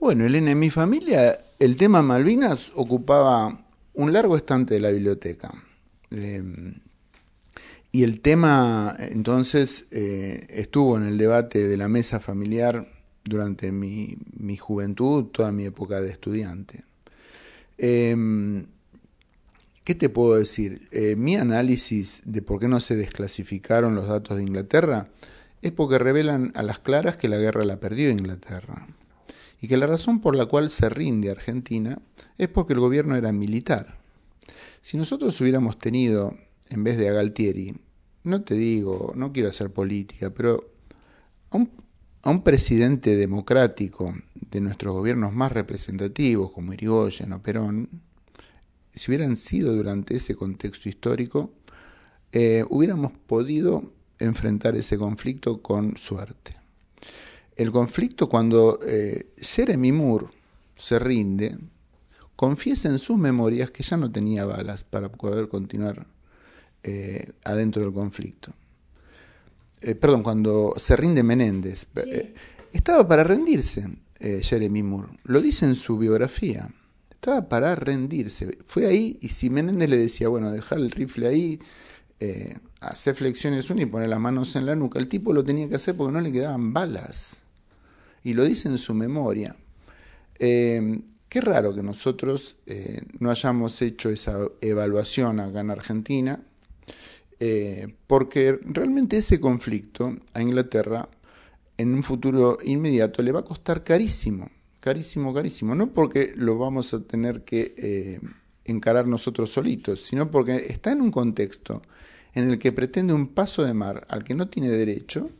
[0.00, 3.64] Bueno, Elena, en mi familia el tema Malvinas ocupaba
[3.94, 5.52] un largo estante de la biblioteca.
[6.10, 6.74] Em,
[7.92, 12.88] y el tema entonces eh, estuvo en el debate de la mesa familiar
[13.22, 14.16] durante mi,
[14.58, 16.84] juventud, toda mi época de estudiante.
[17.78, 18.66] Em,
[19.84, 20.88] ¿Qué te puedo decir?
[20.92, 25.08] Eh, mi análisis de por qué no se desclasificaron los datos de Inglaterra
[25.60, 28.86] es porque revelan a las claras que la guerra la perdió Inglaterra
[29.60, 32.00] y que la razón por la cual se rinde Argentina
[32.38, 33.98] es porque el gobierno era militar.
[34.82, 36.36] Si nosotros hubiéramos tenido,
[36.70, 37.74] en vez de a Galtieri,
[38.22, 40.70] no te digo, no quiero hacer política, pero
[41.50, 41.70] a un,
[42.22, 44.14] a un presidente democrático
[44.48, 47.88] de nuestros gobiernos más representativos, como Irigoyen o Perón,
[48.94, 51.52] si hubieran sido durante ese contexto histórico,
[52.32, 53.82] eh, hubiéramos podido
[54.18, 56.56] enfrentar ese conflicto con suerte.
[57.56, 60.26] El conflicto cuando eh, Jeremy Moore
[60.76, 61.58] se rinde,
[62.36, 66.06] confiesa en sus memorias que ya no tenía balas para poder continuar
[66.82, 68.52] eh, adentro del conflicto.
[70.00, 71.88] Perdón, cuando se rinde Menéndez,
[72.72, 73.88] estaba para rendirse
[74.20, 75.08] Jeremy Moore.
[75.24, 76.72] Lo dice en su biografía.
[77.22, 78.58] Estaba para rendirse.
[78.66, 81.60] Fue ahí y si Menéndez le decía, bueno, dejar el rifle ahí,
[82.80, 84.98] hacer flexiones uno y poner las manos en la nuca.
[84.98, 87.36] El tipo lo tenía que hacer porque no le quedaban balas.
[88.24, 89.54] Y lo dice en su memoria.
[90.40, 96.40] Eh, qué raro que nosotros eh, no hayamos hecho esa evaluación acá en Argentina,
[97.38, 101.08] eh, porque realmente ese conflicto a Inglaterra
[101.78, 104.50] en un futuro inmediato le va a costar carísimo,
[104.82, 105.74] carísimo, carísimo.
[105.74, 108.20] No porque lo vamos a tener que
[108.64, 111.82] encarar nosotros solitos, sino porque está en un contexto
[112.34, 115.30] en el que pretende un paso de mar al que no tiene derecho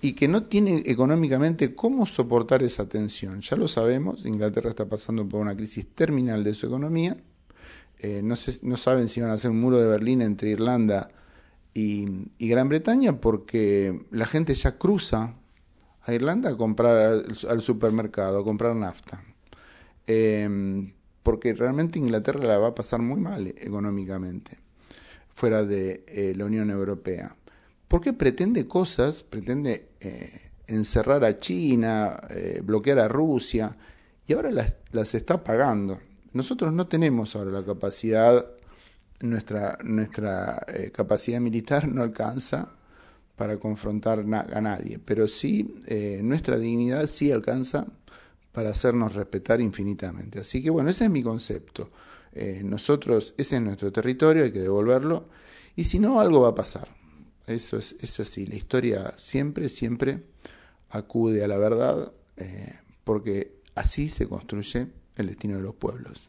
[0.00, 3.40] y que no tiene económicamente cómo soportar esa tensión.
[3.40, 7.16] Ya lo sabemos, Inglaterra está pasando por una crisis terminal de su economía,
[7.98, 11.08] eh, no, no saben si van a hacer un muro de Berlín entre Irlanda
[11.72, 15.36] y, Gran Bretaña porque la gente ya cruza
[16.04, 19.22] a Irlanda a comprar al, supermercado, a comprar nafta.
[20.06, 24.58] Em, porque realmente Inglaterra la va a pasar muy mal económicamente
[25.34, 27.36] fuera de eh, la Unión Europea.
[27.86, 33.76] Porque pretende cosas, pretende eh, encerrar a China, eh, bloquear a Rusia,
[34.26, 36.00] y ahora las, las, está pagando.
[36.32, 38.46] Nosotros no tenemos ahora la capacidad,
[39.20, 42.70] nuestra, nuestra capacidad militar no alcanza
[43.36, 45.74] para confrontar a nadie, pero sí
[46.22, 47.86] nuestra dignidad sí alcanza
[48.52, 50.40] para hacernos respetar infinitamente.
[50.40, 51.90] Así que bueno, ese es mi concepto.
[52.32, 55.28] Eh, nosotros, ese es nuestro territorio, hay que devolverlo,
[55.76, 56.88] y si no, algo va a pasar.
[57.46, 60.22] Eso es, es así, la historia siempre, siempre
[60.90, 66.28] acude a la verdad, eh, porque así se construye el destino de los pueblos.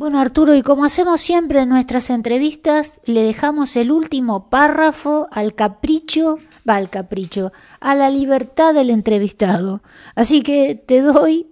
[0.00, 5.54] Bueno, Arturo, y como hacemos siempre en nuestras entrevistas, le dejamos el último párrafo al
[5.54, 9.82] capricho, va al capricho, a la libertad del entrevistado.
[10.14, 11.48] Así que te doy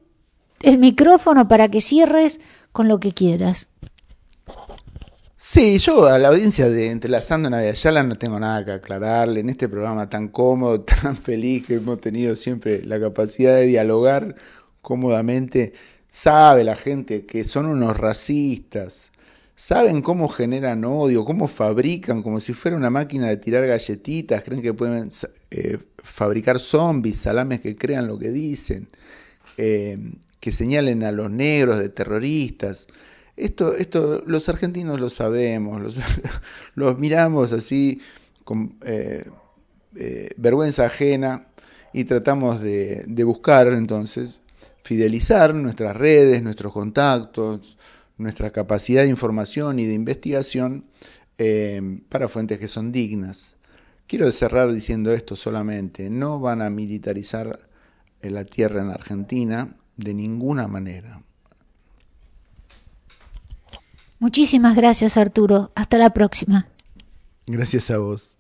[0.62, 2.40] el micrófono para que cierres
[2.72, 3.68] con lo que quieras.
[5.36, 9.40] Sí, yo a la audiencia de Entrelazando Navidad Yala no tengo nada que aclararle.
[9.40, 14.36] En este programa tan cómodo, tan feliz que hemos tenido siempre la capacidad de dialogar
[14.80, 15.74] cómodamente,
[16.08, 19.12] sabe la gente que son unos racistas,
[19.56, 24.62] saben cómo generan odio, cómo fabrican, como si fuera una máquina de tirar galletitas, creen
[24.62, 25.08] que pueden
[25.50, 28.88] eh, fabricar zombies, salames que crean lo que dicen.
[29.56, 29.98] Eh,
[30.40, 32.86] que señalen a los negros de terroristas.
[33.36, 36.00] Esto, esto los argentinos lo sabemos,
[36.74, 38.00] los, miramos así
[38.44, 39.24] con eh,
[40.36, 41.48] vergüenza ajena
[41.92, 44.40] y tratamos de, buscar entonces
[44.88, 47.76] fidelizar nuestras redes, nuestros contactos,
[48.16, 50.86] nuestra capacidad de información y de investigación
[51.36, 53.58] eh, para fuentes que son dignas.
[54.06, 57.68] Quiero cerrar diciendo esto solamente, no van a militarizar
[58.22, 61.20] la tierra en Argentina, de ninguna manera.
[64.20, 65.70] Muchísimas gracias Arturo.
[65.74, 66.66] Hasta la próxima.
[67.46, 68.37] Gracias a vos.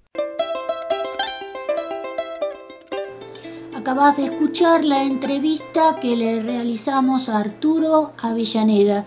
[3.88, 9.06] Acabas de escuchar la entrevista que le realizamos a Arturo Avellaneda.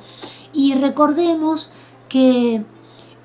[0.54, 1.70] Y recordemos
[2.10, 2.66] que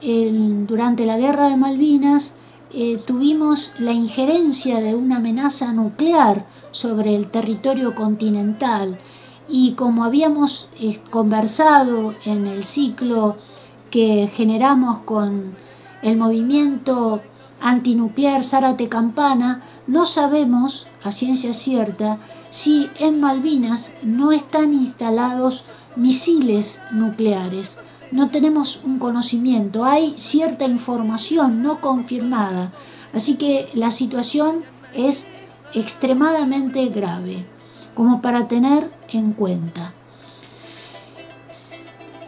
[0.02, 2.34] durante la guerra de Malvinas
[2.74, 8.98] eh, tuvimos la injerencia de una amenaza nuclear sobre el territorio continental.
[9.48, 13.38] Y como habíamos eh, conversado en el ciclo
[13.90, 15.56] que generamos con
[16.02, 17.22] el movimiento
[17.60, 22.18] antinuclear Zárate Campana, no sabemos a ciencia cierta
[22.50, 25.64] si en Malvinas no están instalados
[25.96, 27.78] misiles nucleares.
[28.12, 32.72] No tenemos un conocimiento, hay cierta información no confirmada,
[33.12, 34.62] así que la situación
[34.94, 35.26] es
[35.74, 37.44] extremadamente grave
[37.94, 39.92] como para tener en cuenta.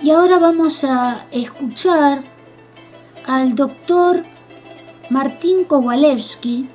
[0.00, 2.22] Y ahora vamos a escuchar
[3.26, 4.24] al doctor
[5.10, 6.68] Martín Kowalewski,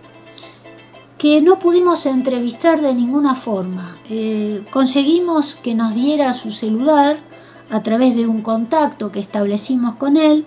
[1.18, 3.98] que no pudimos entrevistar de ninguna forma.
[4.10, 7.18] Eh, conseguimos que nos diera su celular
[7.70, 10.46] a través de un contacto que establecimos con él,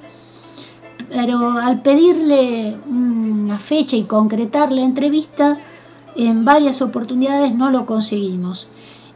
[1.08, 5.56] pero al pedirle una fecha y concretar la entrevista,
[6.16, 8.68] en varias oportunidades no lo conseguimos.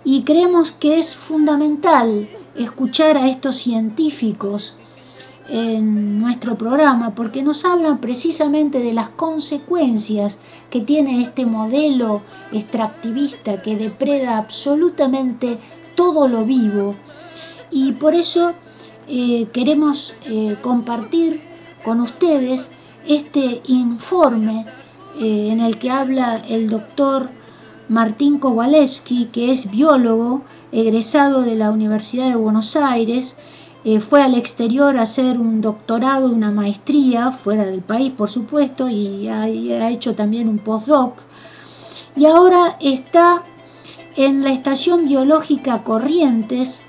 [0.04, 4.74] Y creemos que es fundamental escuchar a estos científicos
[5.50, 10.38] en nuestro programa porque nos hablan precisamente de las consecuencias
[10.70, 12.22] que tiene este modelo
[12.52, 15.58] extractivista que depreda absolutamente
[15.96, 16.94] todo lo vivo.
[17.70, 18.52] Y por eso
[19.08, 21.42] eh, queremos eh, compartir
[21.84, 22.70] con ustedes
[23.06, 24.66] este informe
[25.20, 27.30] eh, en el que habla el doctor
[27.88, 33.36] Martín Kowalewski, que es biólogo egresado de la Universidad de Buenos Aires,
[33.84, 38.88] eh, fue al exterior a hacer un doctorado, una maestría, fuera del país por supuesto,
[38.88, 41.14] y ha, ha hecho también un postdoc.
[42.14, 43.42] Y ahora está
[44.16, 46.82] en la Estación Biológica Corrientes,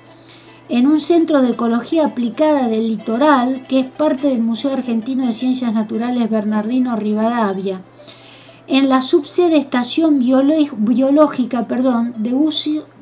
[0.68, 5.32] en un centro de ecología aplicada del litoral que es parte del Museo Argentino de
[5.32, 7.82] Ciencias Naturales Bernardino Rivadavia,
[8.66, 12.30] en la subsede Estación Biológica perdón, de,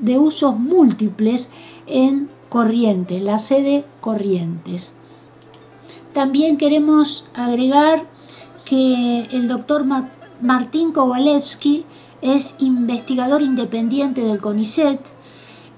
[0.00, 1.50] de usos múltiples
[1.86, 4.94] en Corrientes, la sede Corrientes.
[6.12, 8.06] También queremos agregar
[8.64, 9.86] que el doctor
[10.42, 11.84] Martín Kowalewski
[12.20, 15.00] es investigador independiente del CONICET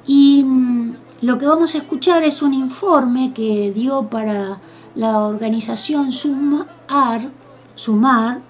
[0.06, 4.60] y mm, lo que vamos a escuchar es un informe que dio para
[4.94, 7.30] la organización SUMAR,
[7.74, 8.40] SUMAR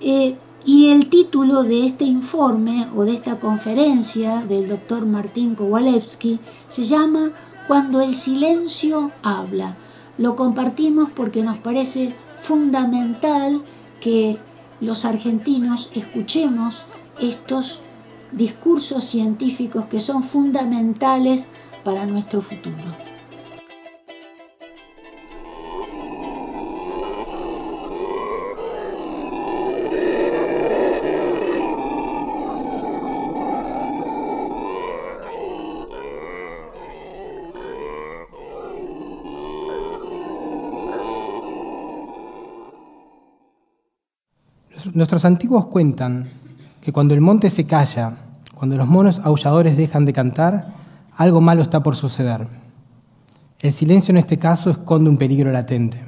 [0.00, 6.40] eh, y el título de este informe o de esta conferencia del doctor Martín Kowalewski
[6.68, 7.30] se llama
[7.68, 9.76] Cuando el silencio habla.
[10.16, 13.62] Lo compartimos porque nos parece fundamental
[14.00, 14.38] que
[14.80, 16.86] los argentinos escuchemos
[17.20, 17.80] estos
[18.32, 21.48] discursos científicos que son fundamentales
[21.84, 23.07] para nuestro futuro.
[44.98, 46.26] Nuestros antiguos cuentan
[46.80, 48.16] que cuando el monte se calla,
[48.52, 50.74] cuando los monos aulladores dejan de cantar,
[51.16, 52.48] algo malo está por suceder.
[53.60, 56.04] El silencio en este caso esconde un peligro latente.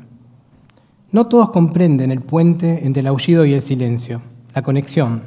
[1.12, 4.22] No todos comprenden el puente entre el aullido y el silencio,
[4.56, 5.22] la conexión,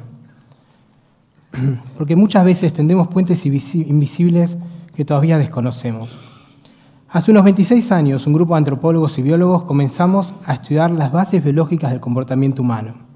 [1.96, 4.58] porque muchas veces tendemos puentes invisibles
[4.94, 6.10] que todavía desconocemos.
[7.08, 11.42] Hace unos 26 años, un grupo de antropólogos y biólogos comenzamos a estudiar las bases
[11.42, 13.13] biológicas del comportamiento humano.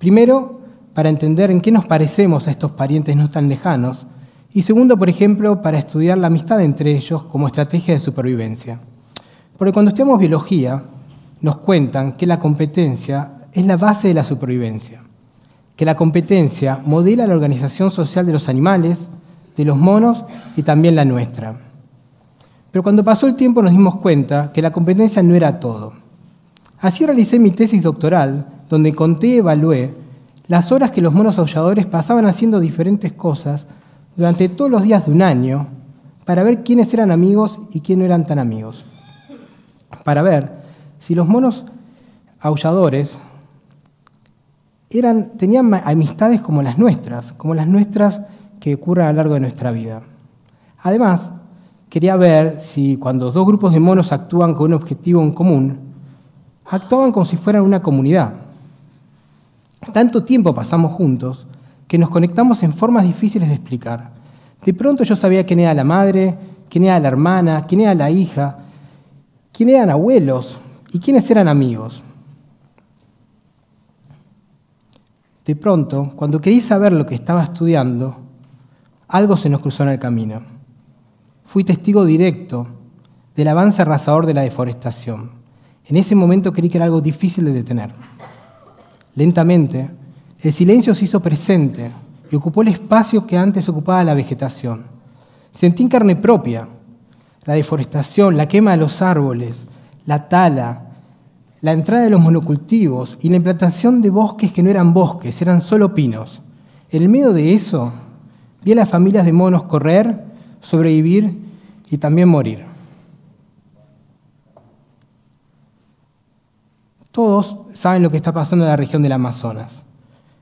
[0.00, 0.60] Primero,
[0.94, 4.06] para entender en qué nos parecemos a estos parientes no tan lejanos,
[4.50, 8.80] y segundo, por ejemplo, para estudiar la amistad entre ellos como estrategia de supervivencia.
[9.58, 10.82] Porque cuando estudiamos biología,
[11.42, 15.02] nos cuentan que la competencia es la base de la supervivencia,
[15.76, 19.06] que la competencia modela la organización social de los animales,
[19.54, 20.24] de los monos
[20.56, 21.56] y también la nuestra.
[22.72, 25.92] Pero cuando pasó el tiempo nos dimos cuenta que la competencia no era todo.
[26.80, 29.92] Así realicé mi tesis doctoral, donde conté y evalué
[30.46, 33.66] las horas que los monos aulladores pasaban haciendo diferentes cosas
[34.16, 35.66] durante todos los días de un año
[36.24, 38.84] para ver quiénes eran amigos y quiénes no eran tan amigos.
[40.04, 40.50] Para ver
[41.00, 41.64] si los monos
[42.40, 43.18] aulladores
[44.88, 48.20] tenían amistades como las nuestras, como las nuestras
[48.60, 50.00] que ocurren a lo largo de nuestra vida.
[50.82, 51.32] Además,
[51.88, 55.78] quería ver si cuando dos grupos de monos actúan con un objetivo en común,
[56.66, 58.32] actuaban como si fueran una comunidad.
[59.92, 61.46] Tanto tiempo pasamos juntos
[61.88, 64.12] que nos conectamos en formas difíciles de explicar.
[64.64, 66.36] De pronto yo sabía quién era la madre,
[66.68, 68.58] quién era la hermana, quién era la hija,
[69.52, 70.60] quién eran abuelos
[70.92, 72.02] y quiénes eran amigos.
[75.44, 78.18] De pronto, cuando querí saber lo que estaba estudiando,
[79.08, 80.42] algo se nos cruzó en el camino.
[81.44, 82.68] Fui testigo directo
[83.34, 85.30] del avance arrasador de la deforestación.
[85.86, 87.90] En ese momento creí que era algo difícil de detener.
[89.14, 89.90] Lentamente,
[90.40, 91.90] el silencio se hizo presente
[92.30, 94.84] y ocupó el espacio que antes ocupaba la vegetación.
[95.52, 96.68] Sentí en carne propia
[97.44, 99.56] la deforestación, la quema de los árboles,
[100.06, 100.86] la tala,
[101.60, 105.60] la entrada de los monocultivos y la implantación de bosques que no eran bosques, eran
[105.60, 106.40] solo pinos.
[106.90, 107.92] En medio de eso,
[108.64, 110.24] vi a las familias de monos correr,
[110.60, 111.38] sobrevivir
[111.90, 112.69] y también morir.
[117.12, 119.82] Todos saben lo que está pasando en la región del Amazonas.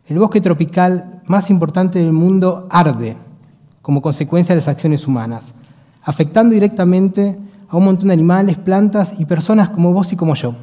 [0.06, 3.16] El bosque tropical más importante del mundo arde
[3.80, 5.54] como consecuencia de las acciones humanas,
[6.02, 7.38] afectando directamente
[7.68, 10.56] a un montón de animales, plantas y personas como vos y como yo.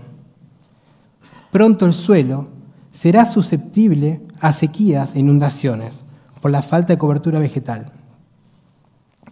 [1.51, 2.47] Pronto el suelo
[2.93, 5.93] será susceptible a sequías e inundaciones
[6.41, 7.91] por la falta de cobertura vegetal.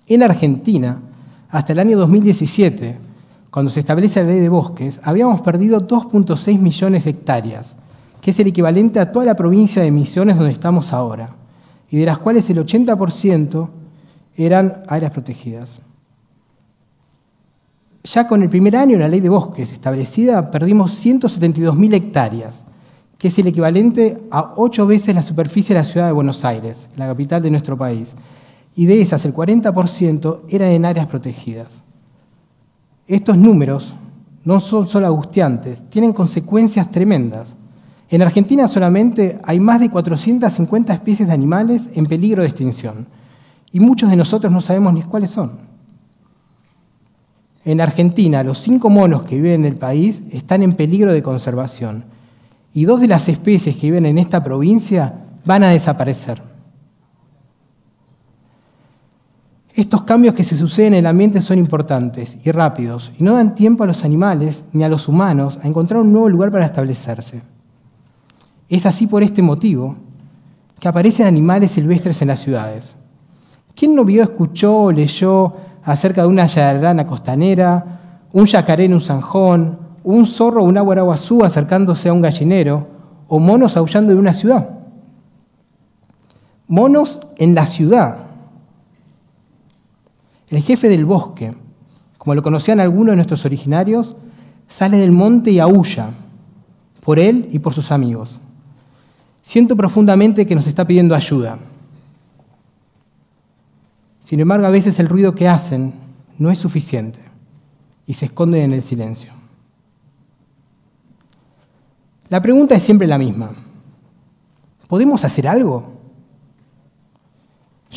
[0.08, 1.00] En Argentina,
[1.50, 2.98] hasta el año 2017,
[3.54, 7.76] cuando se establece la ley de bosques, habíamos perdido 2.6 millones de hectáreas,
[8.20, 11.36] que es el equivalente a toda la provincia de Misiones donde estamos ahora,
[11.92, 13.70] y de las cuales el 80%
[14.36, 15.70] eran áreas protegidas.
[18.04, 22.64] Ya con el primer año de la ley de bosques establecida, perdimos 172.000 hectáreas,
[23.20, 26.90] que es el equivalente a ocho veces la superficie de la ciudad de Buenos Aires,
[26.96, 28.16] la capital de nuestro país.
[28.76, 31.83] Y de esas, el 40% eran en áreas protegidas.
[33.08, 33.94] Estos números
[34.46, 37.56] no son solo angustiantes, tienen consecuencias tremendas.
[38.10, 43.08] En Argentina solamente hay más de 450 especies de animales en peligro de extinción
[43.72, 45.74] y muchos de nosotros no sabemos ni cuáles son.
[47.66, 52.04] En Argentina, los cinco monos que viven en el país están en peligro de conservación
[52.74, 55.14] y dos de las especies que viven en esta provincia
[55.46, 56.53] van a desaparecer.
[59.76, 63.56] Estos cambios que se suceden en el ambiente son importantes y rápidos y no dan
[63.56, 67.42] tiempo a los animales ni a los humanos a encontrar un nuevo lugar para establecerse.
[68.70, 69.96] Es así por este motivo
[70.80, 72.96] que aparecen animales silvestres en las ciudades.
[73.76, 75.54] ¿Quién no vio, escuchó o leyó
[75.84, 81.44] acerca de una yararana costanera, un yacaré en un zanjón, un zorro o un aguaraguazú
[81.44, 82.88] acercándose a un gallinero,
[83.28, 84.70] o monos aullando en una ciudad?
[86.68, 88.33] Monos en la ciudad,
[90.56, 91.54] el jefe del bosque,
[92.18, 94.16] como lo conocían algunos de nuestros originarios,
[94.68, 96.12] sale del monte y aúlla
[97.04, 98.40] por él y por sus amigos.
[99.42, 101.60] Siento profundamente que nos está pidiendo ayuda.
[104.24, 105.94] Sin embargo, a veces el ruido que hacen
[106.40, 107.20] no es suficiente
[108.06, 109.32] y se esconden en el silencio.
[112.30, 113.52] La pregunta es siempre la misma.
[114.88, 115.93] ¿Podemos hacer algo?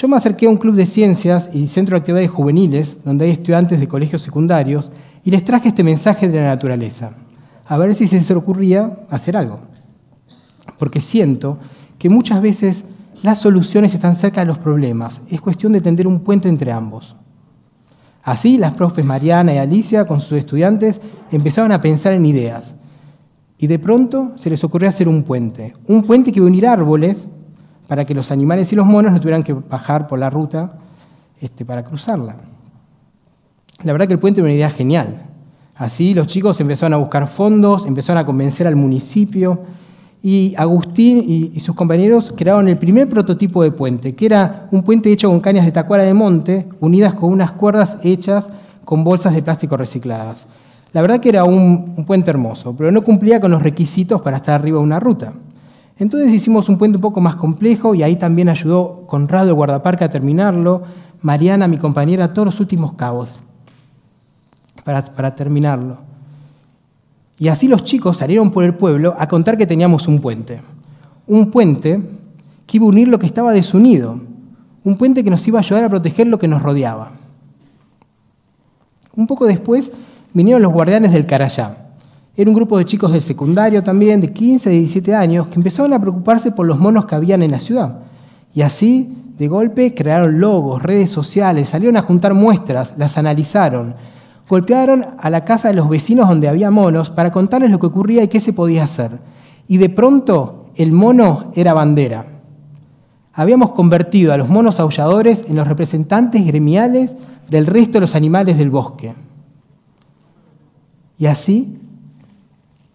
[0.07, 3.33] Yo me acerqué a un club de ciencias y centro de actividades juveniles, donde hay
[3.33, 4.89] estudiantes de colegios secundarios,
[5.25, 7.11] y les traje este mensaje de la naturaleza,
[7.67, 9.59] a ver si se les ocurría hacer algo.
[10.79, 11.59] Porque siento
[11.99, 12.85] que muchas veces
[13.25, 17.17] las soluciones están cerca de los problemas, es cuestión de tender un puente entre ambos.
[18.23, 21.01] Así, las profes Mariana y Alicia, con sus estudiantes,
[21.33, 22.77] empezaron a pensar en ideas.
[23.59, 25.75] Y de pronto se les ocurrió hacer un puente.
[25.89, 27.27] Un puente que iba a unir árboles
[27.87, 30.71] para que los animales y los monos no tuvieran que bajar por la ruta
[31.41, 32.37] este, para cruzarla.
[33.83, 35.23] La verdad que el puente era una idea genial.
[35.75, 39.61] Así los chicos empezaron a buscar fondos, empezaron a convencer al municipio
[40.23, 45.13] y Agustín y, sus compañeros crearon el primer prototipo de puente, que era un puente
[45.13, 48.49] hecho con cañas de tacuara de monte unidas con unas cuerdas hechas
[48.85, 50.47] con bolsas de plástico recicladas.
[50.93, 54.59] La verdad que era un puente hermoso, pero no cumplía con los requisitos para estar
[54.59, 55.33] arriba de una ruta.
[55.99, 60.05] Entonces hicimos un puente un poco más complejo y ahí también ayudó Conrado, el guardaparque,
[60.05, 60.83] a terminarlo,
[61.23, 63.29] Mariana, mi compañera, todos los últimos cabos
[64.85, 65.99] para, terminarlo.
[67.39, 70.61] Y así los chicos salieron por el pueblo a contar que teníamos un puente.
[71.27, 72.01] Un puente
[72.67, 74.21] que iba a unir lo que estaba desunido.
[74.85, 77.13] Un puente que nos iba a ayudar a proteger lo que nos rodeaba.
[79.17, 79.91] Un poco después
[80.33, 81.86] vinieron los guardianes del Carayá
[82.37, 85.95] era un grupo de chicos del secundario también, de 15, de 17 años, que empezaron
[85.95, 88.01] a preocuparse por los monos que habían en la ciudad.
[88.55, 93.95] Y así, de golpe, crearon logos, redes sociales, salieron a juntar muestras, las analizaron,
[94.49, 98.23] golpearon a la casa de los vecinos donde había monos para contarles lo que ocurría
[98.23, 99.13] y qué se podía hacer.
[99.67, 102.27] Y de pronto, el mono era bandera.
[103.33, 107.17] Habíamos convertido a los monos aulladores en los representantes gremiales
[107.49, 109.15] del resto de los animales del bosque.
[111.19, 111.79] Y así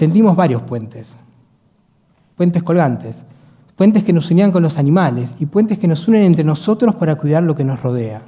[0.02, 1.10] tendimos varios puentes,
[2.36, 3.24] puentes colgantes,
[3.76, 7.18] puentes que nos unían con los animales y puentes que nos unen entre nosotros para
[7.18, 8.24] cuidar lo que nos rodea.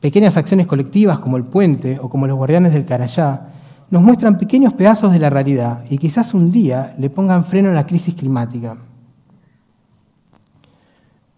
[0.00, 3.50] Pequeñas acciones colectivas como el puente o como los guardianes del Carayá
[3.90, 7.74] nos muestran pequeños pedazos de la realidad y quizás un día le pongan freno a
[7.74, 8.76] la crisis climática.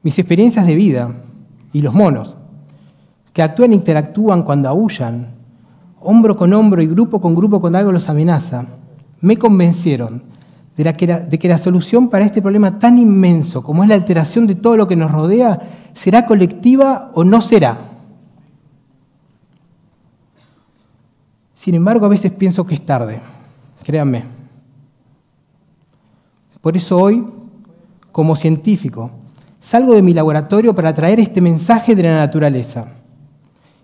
[0.03, 1.17] Mis experiencias de vida
[1.75, 2.35] y los monos,
[3.35, 5.40] que actúan e interactúan cuando aullan,
[6.01, 8.67] hombro con hombro y grupo con grupo cuando algo los amenaza,
[9.21, 10.23] me convencieron
[10.77, 13.95] de, que la, de que la solución para este problema tan inmenso como es la
[13.95, 15.61] alteración de todo lo que nos rodea
[15.93, 17.79] será colectiva o no será.
[21.55, 23.21] Sin embargo, a veces pienso que es tarde,
[23.83, 24.25] créanme.
[26.63, 27.27] Por eso hoy,
[28.13, 29.11] como científico,
[29.61, 33.00] salgo de mi laboratorio para traer este mensaje de la naturaleza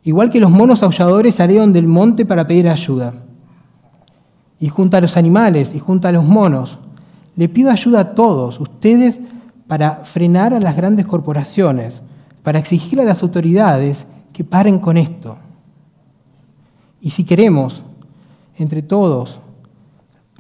[0.07, 3.13] Igual que los monos aulladores salieron del monte para pedir ayuda.
[4.61, 6.79] Y junto a los animales y junto a los monos,
[7.35, 9.19] le pido ayuda a todos ustedes
[9.67, 12.03] para frenar a las grandes corporaciones,
[12.45, 15.39] para exigir a las autoridades que paren con esto.
[17.01, 17.83] Y si queremos,
[18.59, 19.41] entre todos,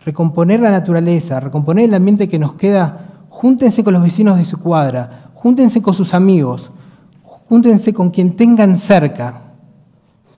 [0.04, 4.60] recomponer la naturaleza, recomponer el ambiente que nos queda, júntense con los vecinos de su
[4.60, 6.70] cuadra, júntense con sus amigos,
[7.24, 9.42] júntense con quien tengan cerca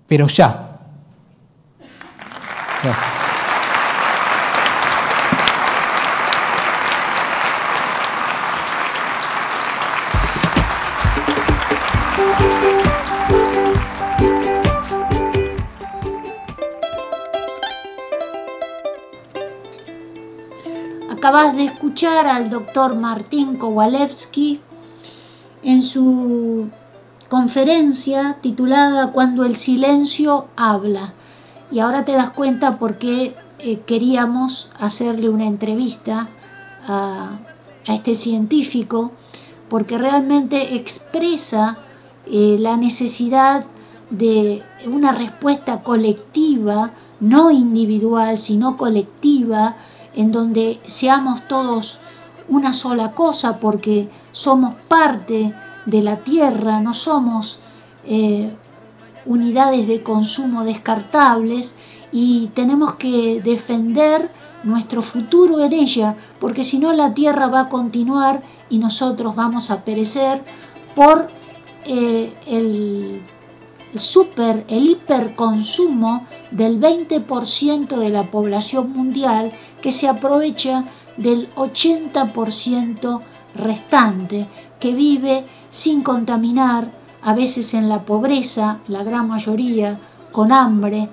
[0.09, 0.65] pero ya.
[21.11, 24.63] Acabas de escuchar al doctor Martín Kowalewski
[25.63, 26.71] en su
[27.29, 31.13] conferencia titulada Cuando el silencio habla.
[31.71, 36.29] Y ahora te das cuenta por qué eh, queríamos hacerle una entrevista
[36.87, 37.41] a,
[37.87, 39.13] este científico,
[39.71, 41.79] porque realmente expresa
[42.27, 43.65] eh, la necesidad
[44.11, 49.77] de una respuesta colectiva, no individual, sino colectiva,
[50.15, 51.99] en donde seamos todos
[52.49, 55.55] una sola cosa, porque somos parte
[55.89, 57.61] de la tierra, no somos
[58.05, 58.55] eh,
[59.25, 61.75] unidades de consumo descartables
[62.13, 64.31] y tenemos que defender
[64.65, 69.71] nuestro futuro en ella, porque si no la tierra va a continuar y nosotros vamos
[69.71, 70.43] a perecer
[70.95, 71.29] por
[71.87, 73.23] eh, el
[73.95, 80.85] super, el hiperconsumo del 20% de la población mundial que se aprovecha
[81.17, 83.21] del 80%
[83.55, 84.47] restante
[84.79, 86.93] que vive sin contaminar,
[87.23, 89.99] a veces en la pobreza, la gran mayoría,
[90.33, 91.09] con hambre,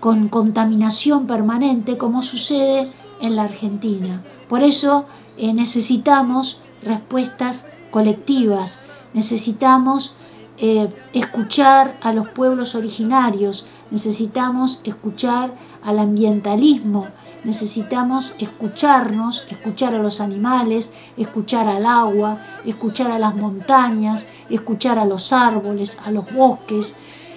[0.00, 2.88] con contaminación permanente, como sucede
[3.20, 4.22] en la Argentina.
[4.48, 8.80] Por eso eh, necesitamos respuestas colectivas,
[9.14, 10.14] necesitamos
[10.58, 15.52] eh, escuchar a los pueblos originarios, necesitamos escuchar
[15.82, 17.08] al ambientalismo,
[17.44, 25.04] necesitamos escucharnos, escuchar a los animales, escuchar al agua, escuchar a las montañas, escuchar a
[25.04, 26.96] los árboles, a los bosques,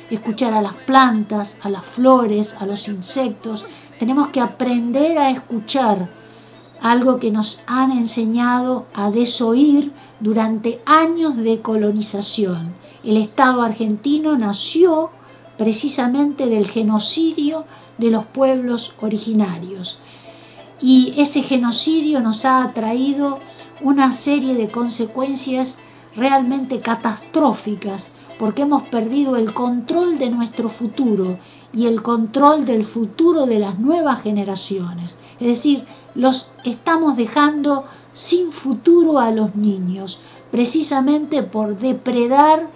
[0.09, 3.65] escuchar a las plantas, a las flores, a los insectos.
[3.99, 6.09] Tenemos que aprender a escuchar
[6.81, 12.73] algo que nos han enseñado a desoír durante años de colonización.
[13.03, 15.11] El Estado argentino nació
[15.57, 17.65] precisamente del genocidio
[17.97, 19.99] de los pueblos originarios.
[20.81, 23.39] Y ese genocidio nos ha traído
[23.81, 25.79] una serie de consecuencias
[26.15, 28.09] realmente catastróficas,
[28.39, 31.37] porque hemos perdido el control de nuestro futuro
[31.73, 35.17] y el control del futuro de las nuevas generaciones.
[35.39, 35.85] Es decir,
[36.15, 40.19] los estamos dejando sin futuro a los niños,
[40.51, 42.69] precisamente por depredar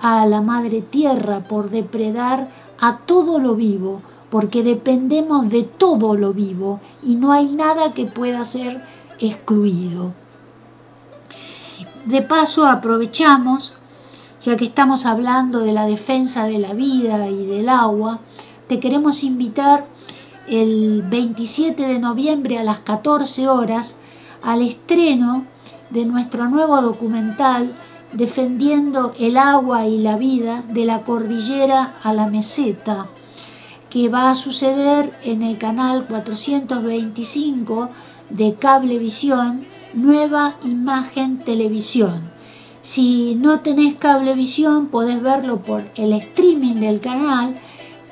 [0.00, 6.32] a la madre tierra, por depredar a todo lo vivo, porque dependemos de todo lo
[6.32, 8.84] vivo y no hay nada que pueda ser
[9.18, 10.12] excluido.
[12.04, 13.76] De paso aprovechamos,
[14.40, 18.20] ya que estamos hablando de la defensa de la vida y del agua,
[18.68, 19.86] te queremos invitar
[20.48, 23.96] el 27 de noviembre a las 14 horas
[24.42, 25.44] al estreno
[25.90, 27.74] de nuestro nuevo documental
[28.12, 33.08] defendiendo el agua y la vida de la cordillera a la meseta,
[33.90, 37.90] que va a suceder en el canal 425
[38.30, 42.30] de Cablevisión, Nueva Imagen Televisión.
[42.80, 47.56] Si no tenés cablevisión, podés verlo por el streaming del canal,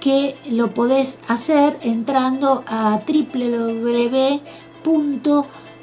[0.05, 4.43] que lo podés hacer entrando a www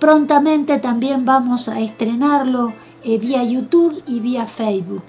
[0.00, 2.74] Prontamente también vamos a estrenarlo
[3.04, 5.04] eh, vía YouTube y vía Facebook,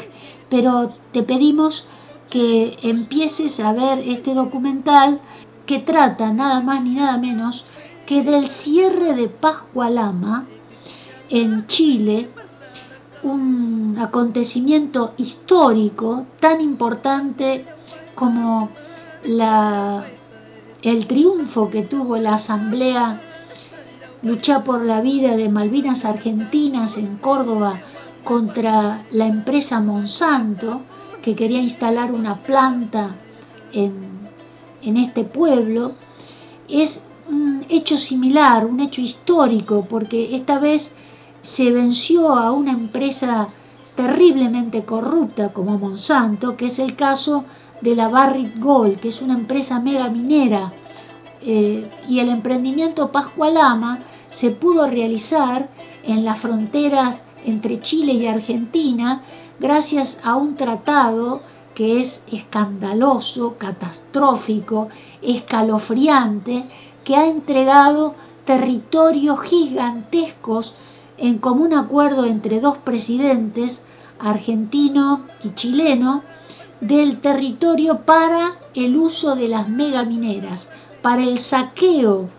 [0.48, 1.88] pero te pedimos
[2.30, 5.20] que empieces a ver este documental
[5.66, 7.66] que trata nada más ni nada menos
[8.06, 10.46] que del cierre de Pascualama
[11.30, 12.30] en Chile
[13.24, 17.66] un acontecimiento histórico tan importante
[18.16, 18.70] como
[19.26, 20.04] la,
[20.82, 23.22] el triunfo que tuvo la Asamblea
[24.22, 27.82] Lucha por la Vida de Malvinas Argentinas en Córdoba
[28.24, 30.82] contra la empresa Monsanto,
[31.22, 33.16] que quería instalar una planta
[33.74, 33.94] en,
[34.82, 35.94] en este pueblo,
[36.70, 40.96] es un hecho similar, un hecho histórico, porque esta vez
[41.44, 43.50] se venció a una empresa
[43.96, 47.44] terriblemente corrupta como Monsanto, que es el caso
[47.82, 50.74] de la Barrick Gold, que es una empresa mega minera,
[51.42, 55.70] eh, y el emprendimiento Pascualama se pudo realizar
[56.06, 59.22] en las fronteras entre Chile y Argentina
[59.60, 61.42] gracias a un tratado
[61.76, 64.88] que es escandaloso, catastrófico,
[65.22, 66.66] escalofriante,
[67.04, 68.16] que ha entregado
[68.46, 70.76] territorios gigantescos
[71.18, 73.84] en común acuerdo entre dos presidentes,
[74.20, 76.24] argentino y chileno,
[76.82, 80.70] del territorio para el uso de las megamineras,
[81.02, 82.30] para el saqueo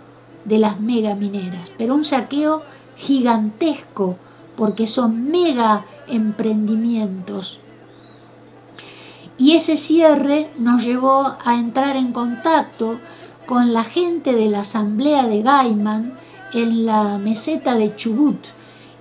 [0.45, 2.63] de las megamineras, pero un saqueo
[2.97, 4.17] gigantesco
[4.57, 7.61] porque son mega emprendimientos.
[9.37, 13.01] Y ese cierre nos llevó a entrar en contacto
[13.47, 16.15] con la gente de la asamblea de Gaiman
[16.53, 18.39] en la meseta de Chubut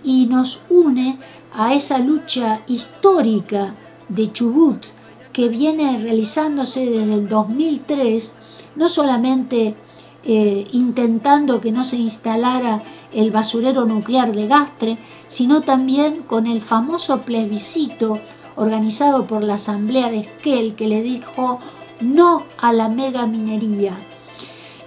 [0.04, 1.20] y nos une
[1.54, 3.76] a esa lucha histórica
[4.10, 4.86] de Chubut
[5.32, 8.36] que viene realizándose desde el 2003,
[8.76, 9.76] no solamente
[10.24, 14.98] eh, intentando que no se instalara el basurero nuclear de Gastre,
[15.28, 18.20] sino también con el famoso plebiscito
[18.56, 21.60] organizado por la Asamblea de Esquel que le dijo
[22.00, 23.94] no a la mega minería.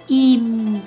[0.07, 0.81] Y mm,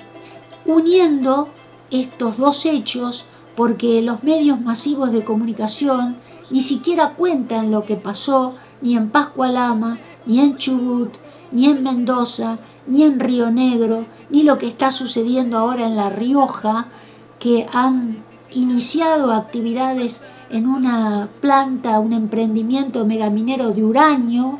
[0.65, 1.49] uniendo
[1.91, 3.25] estos dos hechos,
[3.55, 6.17] porque los medios masivos de comunicación
[6.49, 11.17] ni siquiera cuentan lo que pasó ni en Pascualama, ni en Chubut,
[11.51, 16.09] ni en Mendoza, ni en Río Negro, ni lo que está sucediendo ahora en La
[16.09, 16.87] Rioja,
[17.39, 18.23] que han
[18.53, 24.59] iniciado actividades en una planta, un emprendimiento megaminero de uranio,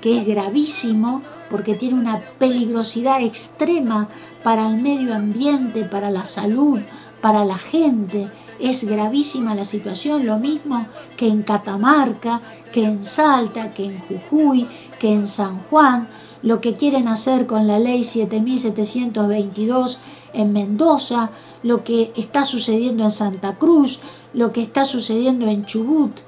[0.00, 4.08] que es gravísimo porque tiene una peligrosidad extrema
[4.42, 6.80] para el medio ambiente, para la salud,
[7.20, 8.30] para la gente.
[8.58, 12.40] Es gravísima la situación, lo mismo que en Catamarca,
[12.72, 14.66] que en Salta, que en Jujuy,
[14.98, 16.08] que en San Juan,
[16.42, 19.98] lo que quieren hacer con la ley 7722
[20.32, 21.30] en Mendoza,
[21.62, 24.00] lo que está sucediendo en Santa Cruz,
[24.32, 26.20] lo que está sucediendo en Chubut,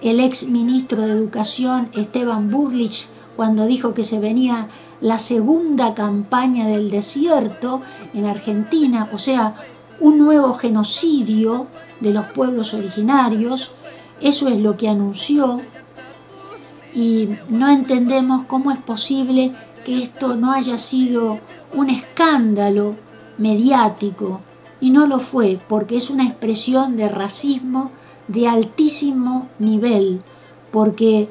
[0.01, 4.68] el ex ministro de Educación Esteban Burlich cuando dijo que se venía
[5.01, 7.82] la segunda campaña del desierto
[8.13, 9.55] en Argentina, o sea,
[9.99, 11.68] un nuevo genocidio
[11.99, 13.72] de los pueblos originarios.
[14.22, 15.61] Eso es lo que anunció
[16.93, 19.51] y no entendemos cómo es posible
[19.86, 21.39] que esto no haya sido
[21.74, 22.95] un escándalo
[23.38, 24.41] mediático
[24.80, 27.91] y no lo fue porque es una expresión de racismo
[28.28, 30.21] de altísimo nivel,
[30.71, 31.30] porque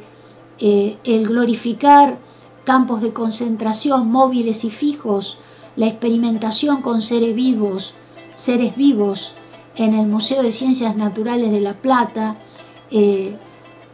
[0.58, 2.18] eh, el glorificar
[2.64, 5.38] campos de concentración móviles y fijos,
[5.76, 7.94] la experimentación con seres vivos,
[8.34, 9.34] seres vivos
[9.76, 12.36] en el Museo de Ciencias Naturales de La Plata,
[12.90, 13.36] eh,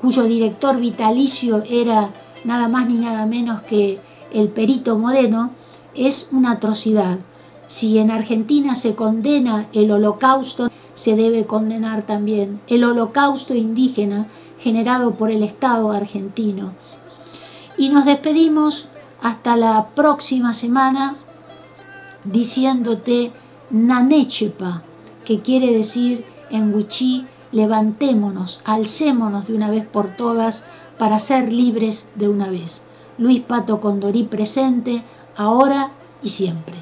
[0.01, 2.11] cuyo director vitalicio era
[2.45, 4.01] nada más ni nada menos que
[4.33, 5.51] el perito Moreno,
[5.95, 7.19] es una atrocidad.
[7.75, 15.15] Si en Argentina se condena el holocausto, se debe condenar también el holocausto indígena generado
[15.15, 16.75] por el Estado argentino.
[17.79, 18.89] Y nos despedimos
[19.23, 21.17] hasta la próxima semana
[22.25, 23.33] diciéndote
[23.71, 24.83] Nanechepa,
[25.25, 30.65] que quiere decir en Wichí levantémonos, alcémonos de una vez por todas
[30.99, 32.83] para ser libres de una vez.
[33.17, 35.03] Luis Pato Condorí presente,
[35.39, 35.91] ahora
[36.23, 36.82] y siempre.